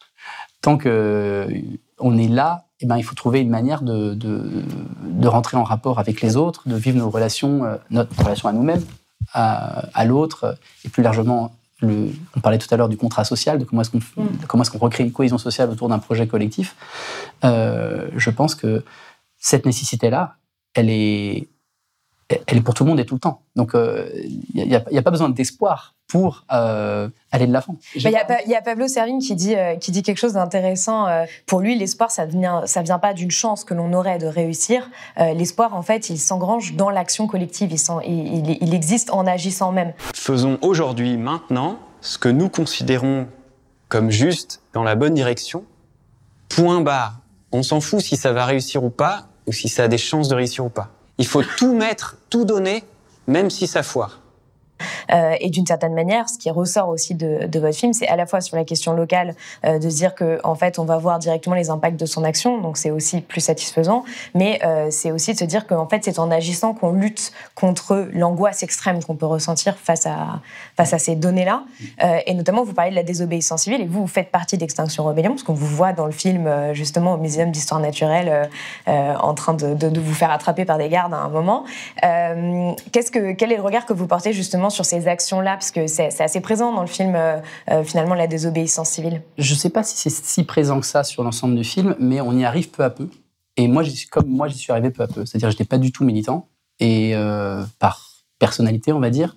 [0.65, 5.58] tant qu'on euh, est là, eh ben, il faut trouver une manière de, de, rentrer
[5.58, 8.84] en rapport avec les autres, de vivre nos relations, euh, notre relation à nous-mêmes,
[9.32, 13.63] à, l'autre, et plus largement, le, on parlait tout à l'heure du contrat social, de
[13.63, 14.28] comment est-ce qu'on mm.
[14.47, 16.75] comment est-ce qu'on recrée une cohésion sociale autour d'un projet collectif.
[17.43, 18.84] Euh, je pense que
[19.38, 20.36] cette nécessité-là,
[20.73, 21.47] elle est,
[22.29, 23.41] elle est pour tout le monde et tout le temps.
[23.55, 27.75] Donc, il n'y a, a, pas besoin d'espoir pour euh, aller de l'avant.
[27.95, 31.07] Il y, a Pablo Servigne qui dit, euh, qui dit quelque chose d'intéressant.
[31.07, 34.17] Euh, pour lui, l'espoir, ça ne vient, ça vient pas d'une chance que l'on aurait
[34.17, 34.89] de réussir.
[35.17, 37.71] l'espoir, en fait, il s'engrange dans l'action collective.
[37.71, 39.93] Il, il, il, existe en agissant même.
[40.13, 43.27] Faisons aujourd'hui, maintenant, ce que nous considérons
[43.89, 45.63] comme juste dans la bonne direction.
[46.49, 47.19] Point barre.
[47.51, 50.27] On s'en fout si ça va réussir ou pas, ou si ça a des chances
[50.27, 50.89] de réussir ou pas.
[51.17, 52.84] Il faut tout mettre, tout donner,
[53.28, 54.19] même si ça foire.
[55.11, 58.25] Euh, et d'une certaine manière, ce qui ressort aussi de, votre film, c'est à la
[58.25, 59.35] fois sur la question locale,
[59.65, 62.23] euh, de se dire que en fait, on va voir directement les impacts de son
[62.23, 64.03] action, donc c'est aussi plus satisfaisant.
[64.33, 68.07] Mais euh, c'est aussi de se dire qu'en fait, c'est en agissant qu'on lutte contre
[68.13, 70.41] l'angoisse extrême qu'on peut ressentir face à
[70.77, 71.63] face à ces données-là.
[72.25, 75.31] et notamment, vous parlez de la désobéissance civile, et vous, vous faites partie d'Extinction Rebellion,
[75.31, 78.49] parce qu'on vous voit dans le film justement au Muséum d'histoire naturelle
[78.88, 81.63] en train de, vous faire attraper par des gardes à un moment.
[82.01, 86.41] quel est le regard que vous portez justement sur ces actions-là Parce que c'est assez
[86.41, 87.38] présent dans le film, euh,
[87.69, 89.21] euh, finalement, la désobéissance civile.
[89.38, 92.21] Je ne sais pas si c'est si présent que ça sur l'ensemble du film, mais
[92.21, 93.10] on y arrive peu à peu.
[93.58, 95.25] Et moi, comme moi, j'y suis arrivé peu à peu.
[95.25, 96.47] C'est-à-dire, je n'étais pas du tout militant,
[96.80, 99.36] et euh, par personnalité, on va dire.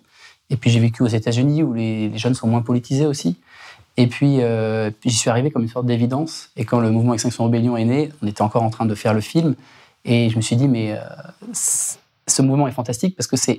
[0.50, 3.36] Et puis, j'ai vécu aux États-Unis où les, jeunes sont moins politisés aussi.
[3.96, 4.40] Et puis,
[5.04, 6.50] j'y suis arrivé comme une sorte d'évidence.
[6.56, 9.12] Et quand le mouvement Extinction Rebellion est né, on était encore en train de faire
[9.12, 9.56] le film.
[10.04, 10.96] Et je me suis dit, mais
[12.28, 13.58] ce mouvement est fantastique parce que c'est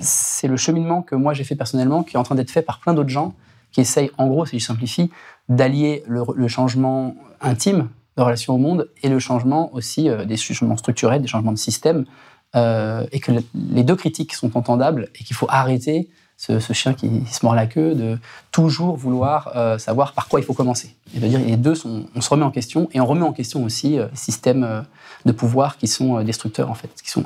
[0.00, 2.78] c'est le cheminement que moi j'ai fait personnellement, qui est en train d'être fait par
[2.80, 3.34] plein d'autres gens
[3.72, 5.10] qui essayent, en gros, si je simplifie,
[5.48, 11.20] d'allier le, changement intime de relation au monde et le changement aussi des changements structurels,
[11.20, 12.04] des changements de système,
[12.54, 17.44] et que les deux critiques sont entendables et qu'il faut arrêter ce, chien qui se
[17.44, 18.18] mord la queue, de
[18.50, 20.94] toujours vouloir euh, savoir par quoi il faut commencer.
[21.14, 23.32] Et de dire, les deux, sont, on se remet en question, et on remet en
[23.32, 24.82] question aussi euh, les systèmes euh,
[25.24, 26.90] de pouvoir qui sont destructeurs, en fait.
[27.02, 27.24] Qui sont...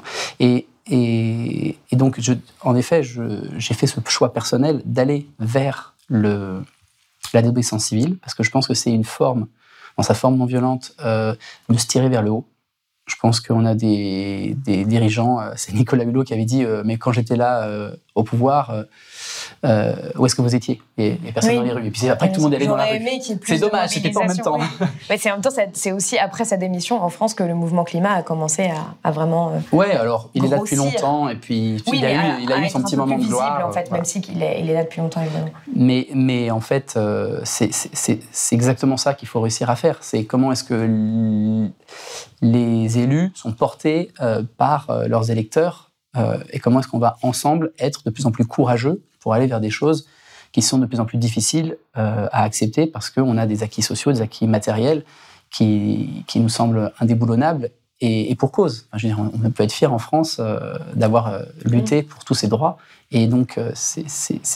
[0.90, 2.20] et, donc,
[2.62, 6.62] en effet, j'ai fait ce choix personnel d'aller vers le,
[7.35, 9.48] la désobéissance civile, parce que je pense que c'est une forme,
[9.96, 11.37] dans sa forme non violente, de
[11.77, 12.46] se tirer vers le haut.
[13.07, 17.12] Je pense qu'on a des, des dirigeants, c'est Nicolas Hulot qui avait dit, mais quand
[17.12, 18.85] j'étais là au pouvoir,
[19.65, 21.87] euh, où est-ce que vous étiez et, personne dans les rues.
[21.87, 23.01] Et puis après, tout le monde allait dans la rue.
[23.45, 24.59] C'est dommage, c'était pas en même temps.
[25.17, 28.13] c'est en même temps, c'est aussi après sa démission en France que le mouvement climat
[28.13, 28.71] a commencé
[29.03, 29.51] à, vraiment.
[29.51, 32.59] Euh, ouais, alors il est là depuis longtemps et puis il, a eu, il a
[32.61, 33.67] eu son petit moment de gloire.
[33.67, 35.51] En fait, même si il est, il est, là depuis longtemps évidemment.
[35.75, 39.99] Mais, mais en fait, euh, c'est exactement ça qu'il faut réussir à faire.
[40.01, 41.69] C'est comment est-ce que
[42.43, 44.13] les élus sont portés
[44.57, 45.88] par leurs électeurs
[46.53, 49.61] et comment est-ce qu'on va ensemble être de plus en plus courageux pour aller vers
[49.61, 50.07] des choses
[50.53, 53.83] qui sont de plus en plus difficiles euh, à accepter parce qu'on a des acquis
[53.83, 55.05] sociaux, des acquis matériels
[55.51, 58.87] qui, qui nous semblent indéboulonnables et, pour cause.
[58.94, 62.35] je veux dire, on peut être fier en France euh, d'avoir euh, lutté pour tous
[62.35, 62.79] ces droits.
[63.11, 64.05] Et donc, c'est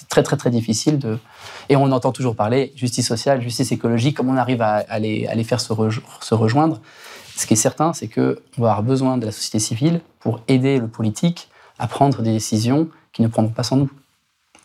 [0.09, 1.19] très, très, très difficile de.
[1.69, 5.27] Et on entend toujours parler justice sociale, justice écologique, comment on arrive à, à, les,
[5.27, 5.73] à les, faire se,
[6.21, 6.81] se, rejoindre.
[7.37, 10.79] Ce qui est certain, c'est qu'on va avoir besoin de la société civile pour aider
[10.79, 13.91] le politique à prendre des décisions qui ne prendront pas sans nous.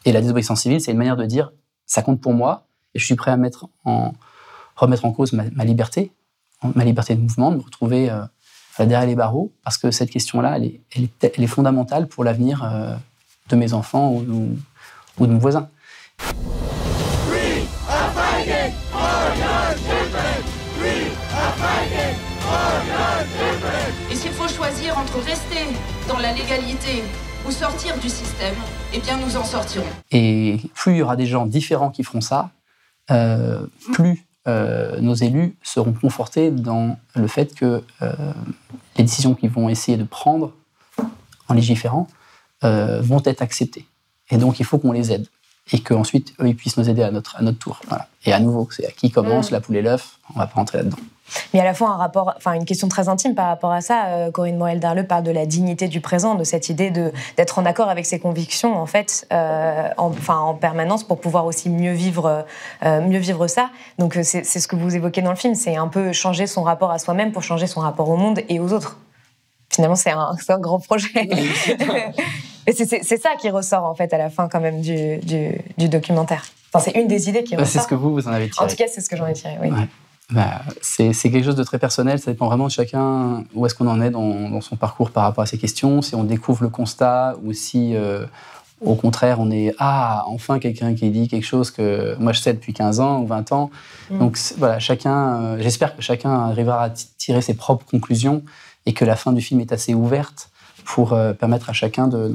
[0.05, 1.51] Et la désobéissance civile, c'est une manière de dire
[1.85, 4.13] ça compte pour moi et je suis prêt à mettre en,
[4.75, 6.11] remettre en cause ma, liberté,
[6.75, 8.23] ma liberté de mouvement, de me retrouver euh,
[8.79, 12.95] derrière les barreaux, parce que cette question-là, elle est, elle, est, fondamentale pour l'avenir euh,
[13.49, 14.57] de mes enfants ou,
[15.19, 15.69] ou, de mon voisin.
[24.91, 25.65] Entre rester
[26.07, 27.03] dans la légalité
[27.47, 28.55] ou sortir du système,
[28.93, 29.85] eh bien nous en sortirons.
[30.11, 32.51] Et plus il y aura des gens différents qui feront ça,
[33.11, 38.13] euh, plus euh, nos élus seront confortés dans le fait que euh,
[38.97, 40.53] les décisions qu'ils vont essayer de prendre
[41.47, 42.07] en légiférant
[42.61, 43.85] vont être acceptées.
[44.31, 45.27] Et donc il faut qu'on les aide
[45.71, 47.81] et qu'ensuite eux ils puissent nous aider à notre, à notre tour.
[48.25, 49.53] Et à nouveau, c'est à qui commence, mm.
[49.53, 50.97] la poule et l'œuf, on va pas rentrer là-dedans.
[51.53, 54.05] Mais à la fois un rapport, enfin une question très intime par rapport à ça.
[54.07, 57.59] Euh, Corinne Morel Darleux parle de la dignité du présent, de cette idée de d'être
[57.59, 61.69] en accord avec ses convictions en fait, euh, en, enfin en permanence pour pouvoir aussi
[61.69, 62.45] mieux vivre,
[62.83, 63.69] euh, mieux vivre ça.
[63.99, 66.91] Donc c'est ce que vous évoquez dans le film, c'est un peu changer son rapport
[66.91, 68.97] à soi-même pour changer son rapport au monde et aux autres.
[69.69, 71.29] Finalement, c'est un, un grand projet.
[72.67, 75.89] et c'est ça qui ressort en fait à la fin quand même du, du, du
[75.89, 76.45] documentaire.
[76.73, 77.71] Enfin, c'est une des idées qui ressort.
[77.71, 78.65] C'est ce que vous vous en avez tiré.
[78.65, 79.57] En tout cas, c'est ce que j'en ai tiré.
[79.61, 79.69] Oui.
[80.29, 83.87] Bah, c'est quelque chose de très personnel, ça dépend vraiment de chacun où est-ce qu'on
[83.87, 87.37] en est dans, son parcours par rapport à ces questions, si on découvre le constat
[87.43, 88.25] ou si euh,
[88.81, 92.51] au contraire on est ah enfin quelqu'un qui dit quelque chose que moi je sais
[92.51, 93.71] depuis 15 ans ou 20 ans.
[94.09, 94.19] Mm.
[94.19, 98.43] Donc voilà, chacun euh, j'espère que chacun arrivera à tirer ses propres conclusions
[98.85, 100.49] et que la fin du film est assez ouverte
[100.87, 102.31] pour euh, permettre à chacun de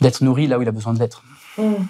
[0.00, 1.22] d'être nourri là où il a besoin de l'être.
[1.56, 1.84] Mm.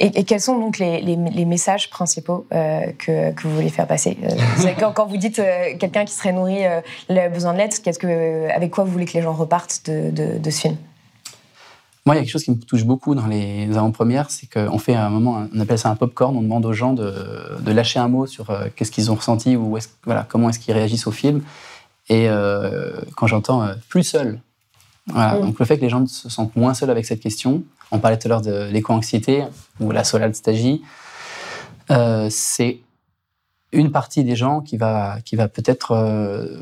[0.00, 4.16] Et, quels sont donc les, messages principaux euh, que, vous voulez faire passer?
[4.22, 6.60] Euh, quand, vous dites euh, quelqu'un qui serait nourri
[7.08, 10.50] le besoin de l'aide, qu'est-ce que, avec quoi vous voulez que les gens repartent de,
[10.50, 10.76] ce film?
[12.04, 14.78] Moi, il y a quelque chose qui me touche beaucoup dans les avant-premières, c'est qu'on
[14.78, 17.12] fait un moment, on appelle ça un pop-corn, on demande aux gens de,
[17.66, 21.12] lâcher un mot sur qu'est-ce qu'ils ont ressenti ou voilà, comment est-ce qu'ils réagissent au
[21.12, 21.42] film.
[22.08, 22.28] Et
[23.16, 24.40] quand j'entends plus seul,
[25.06, 25.42] voilà, mm.
[25.42, 28.18] donc le fait que les gens se sentent moins seuls avec cette question, on parlait
[28.18, 29.44] tout à l'heure de l'éco-anxiété
[29.80, 30.82] ou la solalstagie.
[31.90, 32.80] Euh, c'est
[33.72, 36.58] une partie des gens qui va, qui va peut-être euh,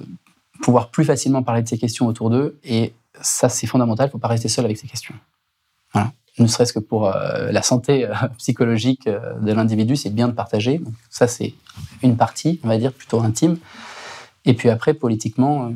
[0.62, 2.58] pouvoir plus facilement parler de ces questions autour d'eux.
[2.64, 4.06] Et ça, c'est fondamental.
[4.06, 5.14] Il ne faut pas rester seul avec ces questions.
[5.92, 6.12] Voilà.
[6.38, 10.78] Ne serait-ce que pour euh, la santé psychologique de l'individu, c'est bien de partager.
[10.78, 11.54] Donc, ça, c'est
[12.02, 13.56] une partie, on va dire, plutôt intime.
[14.44, 15.72] Et puis après, politiquement,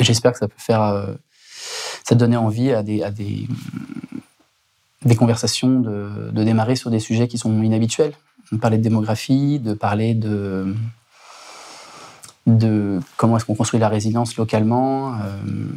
[0.00, 1.16] j'espère que ça peut faire
[2.04, 3.46] ça donnait envie à des, à des,
[5.04, 8.12] des conversations de, de, démarrer sur des sujets qui sont inhabituels.
[8.50, 10.74] De parler de démographie, de parler de,
[12.46, 15.16] de comment est-ce qu'on construit la résilience localement, euh,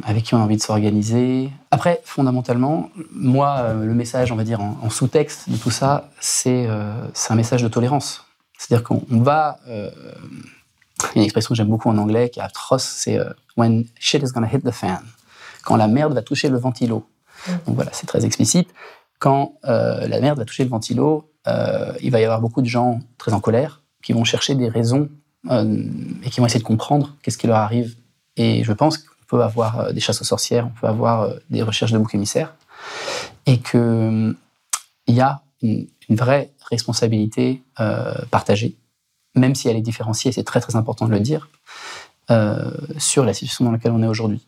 [0.04, 1.50] avec qui on a envie de s'organiser.
[1.70, 6.66] Après, fondamentalement, moi, euh, le message, on va dire, en, sous-texte de tout ça, c'est
[6.68, 6.92] euh,
[7.30, 8.26] un message de tolérance.
[8.58, 9.58] C'est-à-dire qu'on va
[11.14, 13.18] une expression que j'aime beaucoup en anglais, qui est atroce, c'est
[13.56, 15.00] When shit is gonna hit the fan.
[15.64, 17.06] Quand la merde va toucher le ventilo.
[17.66, 18.68] Donc voilà, c'est très explicite.
[19.18, 21.30] Quand la merde va toucher le ventilo,
[22.00, 25.08] il va y avoir beaucoup de gens très en colère qui vont chercher des raisons
[25.50, 27.96] et qui vont essayer de comprendre qu'est-ce qui leur arrive.
[28.36, 31.92] Et je pense qu'on peut avoir des chasses aux sorcières, on peut avoir des recherches
[31.92, 32.54] de boucs émissaires,
[33.46, 34.36] et qu'il
[35.08, 37.62] y a une, vraie responsabilité
[38.30, 38.76] partagée
[39.36, 41.48] même si elle est différenciée, c'est très très important de le dire,
[42.30, 44.44] euh, sur la situation dans laquelle on est aujourd'hui.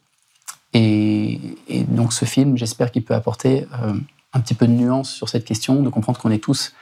[0.75, 1.39] Et,
[1.89, 3.93] donc ce film, j'espère qu'il peut apporter euh,
[4.33, 6.73] un petit peu de nuance sur cette question, de comprendre qu'on est tous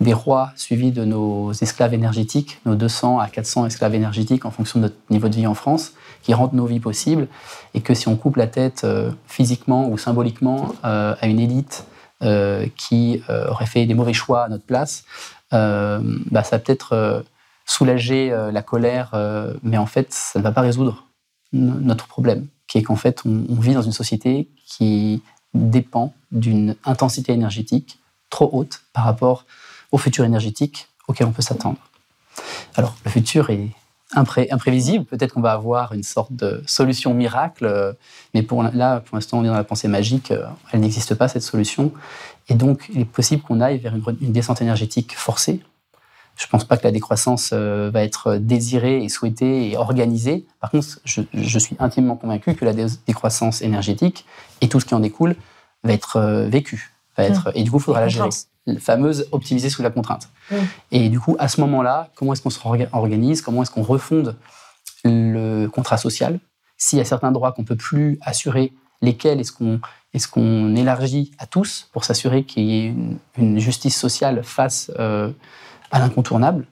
[0.00, 4.78] des rois suivis de nos esclaves énergétiques, nos 200 à 400 esclaves énergétiques en fonction
[4.78, 7.28] de notre niveau de vie en France, qui rendent nos vies possibles,
[7.74, 11.86] et que si on coupe la tête euh, physiquement ou symboliquement à une élite
[12.78, 15.04] qui aurait fait des mauvais choix à notre place,
[15.52, 17.24] bah, ça peut-être
[17.66, 21.04] soulager euh, la colère, euh, mais en fait, ça ne va pas résoudre
[21.52, 25.22] notre problème, qui est qu'en fait, on, vit dans une société qui
[25.54, 27.98] dépend d'une intensité énergétique
[28.30, 29.46] trop haute par rapport
[29.92, 31.78] au futur énergétique auquel on peut s'attendre.
[32.74, 33.70] Alors, le futur est
[34.12, 35.04] imprévisible.
[35.04, 37.92] Peut-être qu'on va avoir une sorte de solution miracle, euh,
[38.34, 40.32] mais pour là, pour l'instant, on est dans la pensée magique.
[40.72, 41.92] Elle n'existe pas cette solution,
[42.48, 45.62] et donc il est possible qu'on aille vers une descente énergétique forcée,
[46.36, 50.46] je ne pense pas que la décroissance euh, va être désirée et souhaitée et organisée.
[50.60, 54.26] Par contre, je, suis intimement convaincu que la décroissance énergétique
[54.60, 55.34] et tout ce qui en découle
[55.82, 56.92] va être euh, vécu.
[57.16, 57.52] Va être, mmh.
[57.54, 58.28] Et du coup, il faudra la gérer.
[58.66, 60.28] La fameuse optimiser sous la contrainte.
[60.50, 60.56] Mmh.
[60.92, 62.60] Et du coup, à ce moment-là, comment est-ce qu'on se
[62.92, 64.36] organise Comment est-ce qu'on refonde
[65.04, 66.38] le contrat social?
[66.76, 69.80] S'il y a certains droits qu'on ne peut plus assurer, lesquels est-ce qu'on
[70.12, 72.94] est qu'on élargit à tous pour s'assurer qu'il y ait
[73.38, 75.30] une, justice sociale face euh,
[75.90, 76.66] à l'incontournable.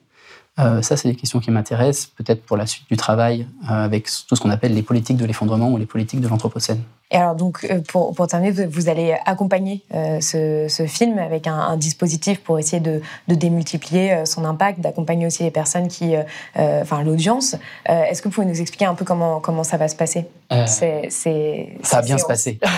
[0.57, 4.05] Euh, ça, c'est des questions qui m'intéressent, peut-être pour la suite du travail, euh, avec
[4.05, 6.81] tout ce qu'on appelle les politiques de l'effondrement ou les politiques de l'anthropocène.
[7.11, 11.75] Et alors, donc, euh, pour, pour terminer, vous, allez accompagner ce, ce, film avec un,
[11.75, 16.15] dispositif pour essayer de, de démultiplier son impact, d'accompagner aussi les personnes qui.
[16.55, 17.55] enfin, l'audience.
[17.85, 20.25] Est-ce que vous pouvez nous expliquer un peu comment, comment ça va se passer?
[20.49, 22.59] Ça va bien se passer.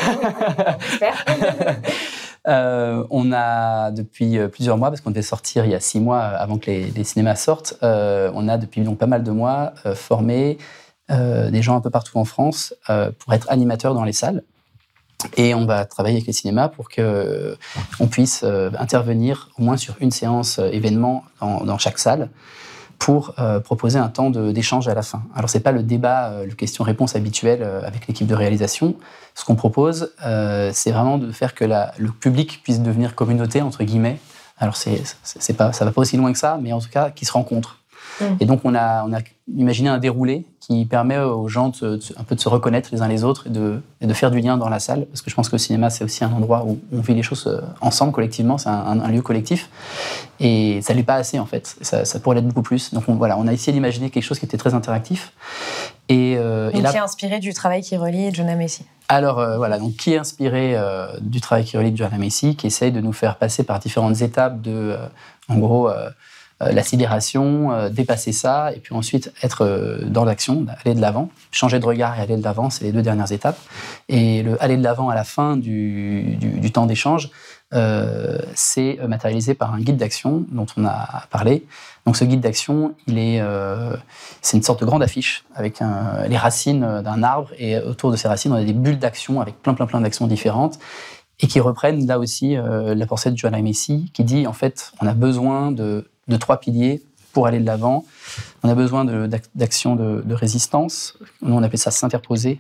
[2.47, 5.99] Euh, on a depuis euh, plusieurs mois, parce qu'on devait sortir il y a six
[5.99, 9.73] mois euh, avant que les, cinémas sortent, on a depuis donc pas mal de mois
[9.95, 10.57] formé
[11.09, 12.73] des gens un peu partout en France
[13.19, 14.43] pour être animateurs dans les salles.
[15.35, 20.11] Et on va travailler avec les cinémas pour qu'on puisse intervenir au moins sur une
[20.11, 22.29] séance événement dans chaque salle
[22.99, 25.23] pour euh, proposer un temps d'échange à la fin.
[25.35, 28.95] Alors c'est pas le débat, euh, le question-réponse habituel euh, avec l'équipe de réalisation.
[29.35, 30.13] Ce qu'on propose,
[30.73, 34.17] c'est vraiment de faire que le public puisse devenir communauté entre guillemets.
[34.57, 35.03] Alors c'est,
[35.55, 37.77] pas, ça va pas aussi loin que ça, mais en tout cas qui se rencontrent.
[38.39, 39.19] Et donc on a, on a
[39.55, 43.07] imaginé un déroulé qui permet aux gens de, un peu de se reconnaître les uns
[43.07, 45.05] les autres et de, de, faire du lien dans la salle.
[45.05, 47.23] Parce que je pense que le cinéma, c'est aussi un endroit où on vit les
[47.23, 48.57] choses euh, ensemble, collectivement.
[48.57, 49.69] C'est un, lieu collectif.
[50.39, 51.77] Et ça n'est pas assez, en fait.
[51.81, 52.93] Ça, pourrait l'être beaucoup plus.
[52.93, 55.31] Donc on, voilà, on a essayé d'imaginer quelque chose qui était très interactif.
[56.09, 58.83] Et, euh, et là, qui est inspiré du travail qui relie Jonah Messi.
[59.09, 60.75] Alors euh, voilà, donc qui est inspiré
[61.21, 64.61] du travail qui relie Jonah Messi, qui essaye de nous faire passer par différentes étapes
[64.61, 64.97] de,
[65.47, 65.89] en gros,
[66.59, 71.29] la sidération, euh, dépasser ça, et puis ensuite être euh, dans l'action, aller de l'avant,
[71.51, 73.59] changer de regard et aller de l'avant, c'est les deux dernières étapes.
[74.09, 77.29] Et le aller de l'avant à la fin du, du, temps d'échange,
[77.73, 81.65] euh, c'est matérialisé par un guide d'action dont on a parlé.
[82.05, 83.95] Donc ce guide d'action, il est, euh,
[84.41, 85.81] c'est une sorte de grande affiche avec
[86.27, 89.61] les racines d'un arbre et autour de ces racines, on a des bulles d'action avec
[89.61, 90.79] plein plein plein d'actions différentes
[91.39, 94.91] et qui reprennent là aussi euh, la pensée de Joanna Messi qui dit en fait
[95.01, 97.01] on a besoin de de trois piliers
[97.37, 98.03] pour aller de l'avant.
[98.63, 99.05] On a besoin
[99.53, 101.17] d'actions de, résistance.
[101.43, 102.59] Nous, on appelle ça s'interposer.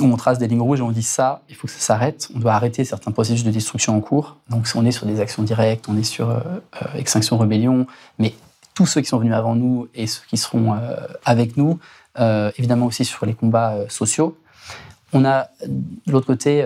[0.00, 2.28] On trace des lignes rouges on dit ça, il faut que ça s'arrête.
[2.36, 4.36] On doit arrêter certains processus de destruction en cours.
[4.48, 6.38] Donc, on est sur des actions directes, on est sur euh,
[6.82, 7.88] euh, extinction, rébellion,
[8.20, 8.34] mais
[8.74, 11.80] tous ceux qui sont venus avant nous et ceux qui seront euh, avec nous,
[12.56, 14.38] évidemment aussi sur les combats sociaux.
[15.12, 16.64] On a de l'autre côté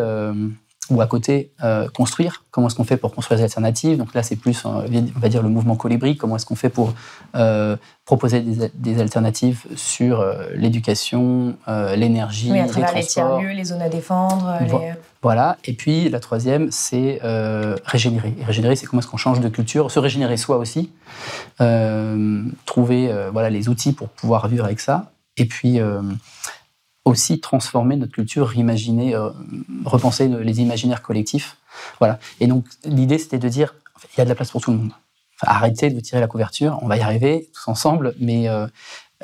[0.90, 2.44] ou à côté euh, construire.
[2.50, 3.98] Comment est-ce qu'on fait pour construire des alternatives?
[3.98, 4.68] Donc là, c'est plus, euh,
[5.16, 6.16] on va dire, le mouvement colibri.
[6.16, 6.94] Comment est-ce qu'on fait pour
[7.36, 8.40] euh, proposer
[8.74, 11.56] des, alternatives sur l'éducation,
[11.94, 14.58] l'énergie, oui, à travers les, tiers-lieux, les zones à défendre.
[15.20, 15.58] Voilà.
[15.64, 17.20] Et puis la troisième, c'est
[17.84, 18.34] régénérer.
[18.40, 20.90] Et régénérer, c'est comment est-ce qu'on change de culture, se régénérer soi aussi,
[22.64, 25.10] trouver voilà les outils pour pouvoir vivre avec ça.
[25.36, 25.78] Et puis
[27.08, 29.30] aussi transformer notre culture, imaginer, euh,
[29.84, 31.56] repenser les imaginaires collectifs.
[31.98, 32.18] Voilà.
[32.40, 33.74] Et donc, l'idée, c'était de dire,
[34.14, 34.92] il y a de la place pour tout le monde.
[35.42, 38.66] arrêtez de tirer la couverture, on va y arriver tous ensemble, mais euh,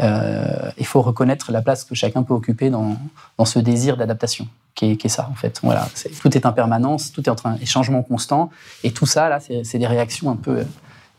[0.01, 2.97] euh, il faut reconnaître la place que chacun peut occuper dans,
[3.39, 5.61] dans ce désir d'adaptation, qui est, est, ça en fait.
[5.63, 5.89] Voilà,
[6.21, 8.51] tout est en permanence, tout est en train, et changement constant,
[8.83, 10.65] et tout ça là, c'est des réactions un peu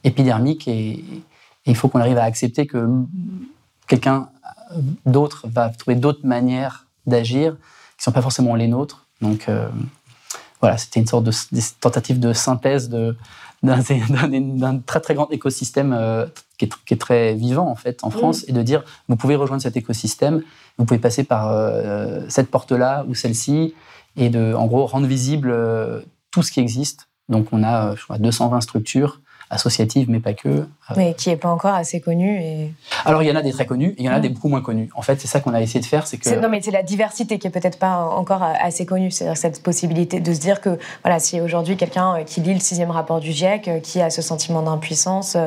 [0.03, 0.91] épidermiques, et,
[1.65, 2.87] et il faut qu'on arrive à accepter que
[3.87, 4.29] quelqu'un
[5.05, 7.55] d'autre va trouver d'autres manières d'agir
[7.97, 9.05] qui sont pas forcément les nôtres.
[9.21, 9.67] Donc euh,
[10.61, 11.31] voilà, c'était une sorte de
[11.79, 13.15] tentative de synthèse de
[13.65, 16.25] d'un très très grand écosystème euh,
[16.57, 19.35] qui, est, qui, est, très vivant en fait en France et de dire vous pouvez
[19.35, 20.43] rejoindre cet écosystème,
[20.77, 23.73] vous pouvez passer par euh, cette porte-là ou celle-ci
[24.17, 26.01] et de en gros rendre visible euh,
[26.31, 27.07] tout ce qui existe.
[27.27, 30.67] Donc on a je crois, 220 structures associative, mais pas que.
[30.95, 32.39] Mais qui n'est pas encore assez connue.
[32.41, 32.73] Et...
[33.05, 34.49] Alors, il y en a des très connus et il y en a des beaucoup
[34.49, 34.89] moins connus.
[34.95, 36.05] En fait, c'est ça qu'on a essayé de faire.
[36.05, 39.11] c'est que Non, mais c'est la diversité qui est peut-être pas encore assez connue.
[39.11, 42.59] C'est-à-dire cette possibilité de se dire que, voilà, si aujourd'hui quelqu'un euh, qui lit le
[42.59, 45.37] sixième rapport du GIEC, euh, qui a ce sentiment d'impuissance,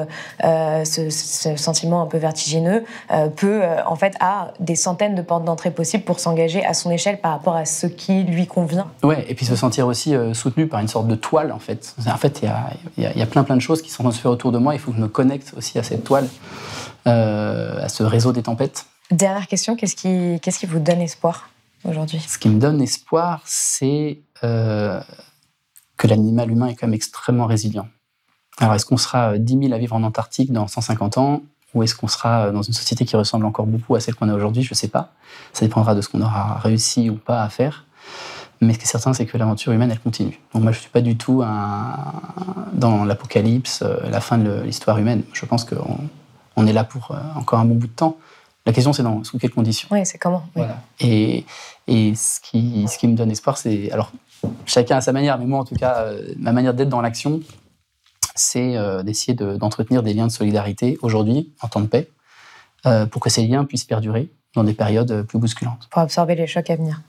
[0.44, 5.22] euh, ce, ce, sentiment un peu vertigineux, euh, peut, en fait, a des centaines de
[5.22, 8.86] portes d'entrée possibles pour s'engager à son échelle par rapport à ce qui lui convient.
[9.02, 11.94] Ouais, et puis se sentir aussi soutenu par une sorte de toile, en fait.
[12.06, 14.02] En fait, il y a, y, a, y a plein plein de choses qui sont
[14.02, 14.74] en train de se faire autour de moi.
[14.74, 16.28] Il faut que je me connecte aussi à cette toile,
[17.06, 18.86] euh, à ce réseau des tempêtes.
[19.10, 21.50] Dernière question, qu'est-ce qui, qu'est-ce qui vous donne espoir
[21.84, 22.20] aujourd'hui?
[22.26, 25.00] Ce qui me donne espoir, c'est euh,
[25.98, 27.88] que l'animal humain est quand même extrêmement résilient.
[28.58, 31.42] Alors, est-ce qu'on sera 10 000 à vivre en Antarctique dans 150 ans?
[31.74, 34.34] Ou est-ce qu'on sera dans une société qui ressemble encore beaucoup à celle qu'on a
[34.34, 34.62] aujourd'hui?
[34.62, 35.12] Je ne sais pas.
[35.52, 37.84] Ça dépendra de ce qu'on aura réussi ou pas à faire.
[38.60, 40.40] Mais ce qui est certain, c'est que l'aventure humaine, elle continue.
[40.52, 41.94] Donc moi, je ne suis pas du tout un...
[42.72, 45.22] dans l'apocalypse, euh, la fin de l'histoire humaine.
[45.32, 45.98] Je pense qu'on
[46.56, 48.16] on est là pour euh, encore un bon bout de temps.
[48.66, 49.88] La question, c'est dans sous quelles conditions.
[49.92, 50.42] Oui, c'est comment.
[50.56, 50.62] Oui.
[50.62, 50.82] Voilà.
[50.98, 51.46] Et,
[51.86, 53.90] et ce, qui, ce qui me donne espoir, c'est...
[53.92, 54.12] Alors,
[54.66, 57.40] chacun à sa manière, mais moi, en tout cas, euh, ma manière d'être dans l'action,
[58.34, 62.08] c'est d'essayer d'entretenir des liens de solidarité aujourd'hui, en temps de paix,
[63.10, 65.88] pour que ces liens puissent perdurer dans des périodes plus bousculantes.
[65.90, 67.02] Pour absorber les chocs à venir.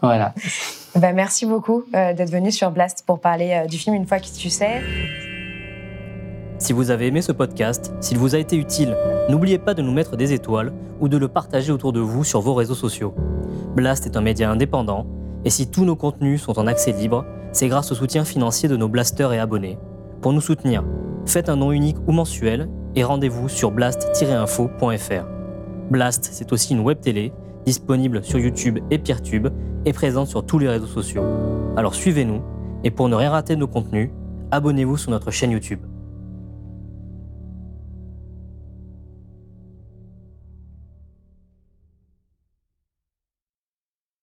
[0.00, 0.34] voilà.
[0.96, 4.18] Ben, merci beaucoup euh, d'être venu sur Blast pour parler euh, du film Une fois
[4.18, 4.82] que tu sais.
[6.58, 8.96] Si vous avez aimé ce podcast, s'il vous a été utile,
[9.28, 12.40] n'oubliez pas de nous mettre des étoiles ou de le partager autour de vous sur
[12.40, 13.14] vos réseaux sociaux.
[13.76, 15.06] Blast est un média indépendant,
[15.44, 18.76] et si tous nos contenus sont en accès libre, c'est grâce au soutien financier de
[18.76, 19.78] nos blasters et abonnés.
[20.20, 20.84] Pour nous soutenir,
[21.24, 25.24] faites un nom unique ou mensuel et rendez-vous sur blast-info.fr.
[25.90, 27.32] Blast, c'est aussi une web télé
[27.64, 29.48] disponible sur YouTube et Peertube
[29.84, 31.24] et présente sur tous les réseaux sociaux.
[31.76, 32.42] Alors suivez-nous
[32.84, 34.10] et pour ne rien rater de nos contenus,
[34.50, 35.80] abonnez-vous sur notre chaîne YouTube.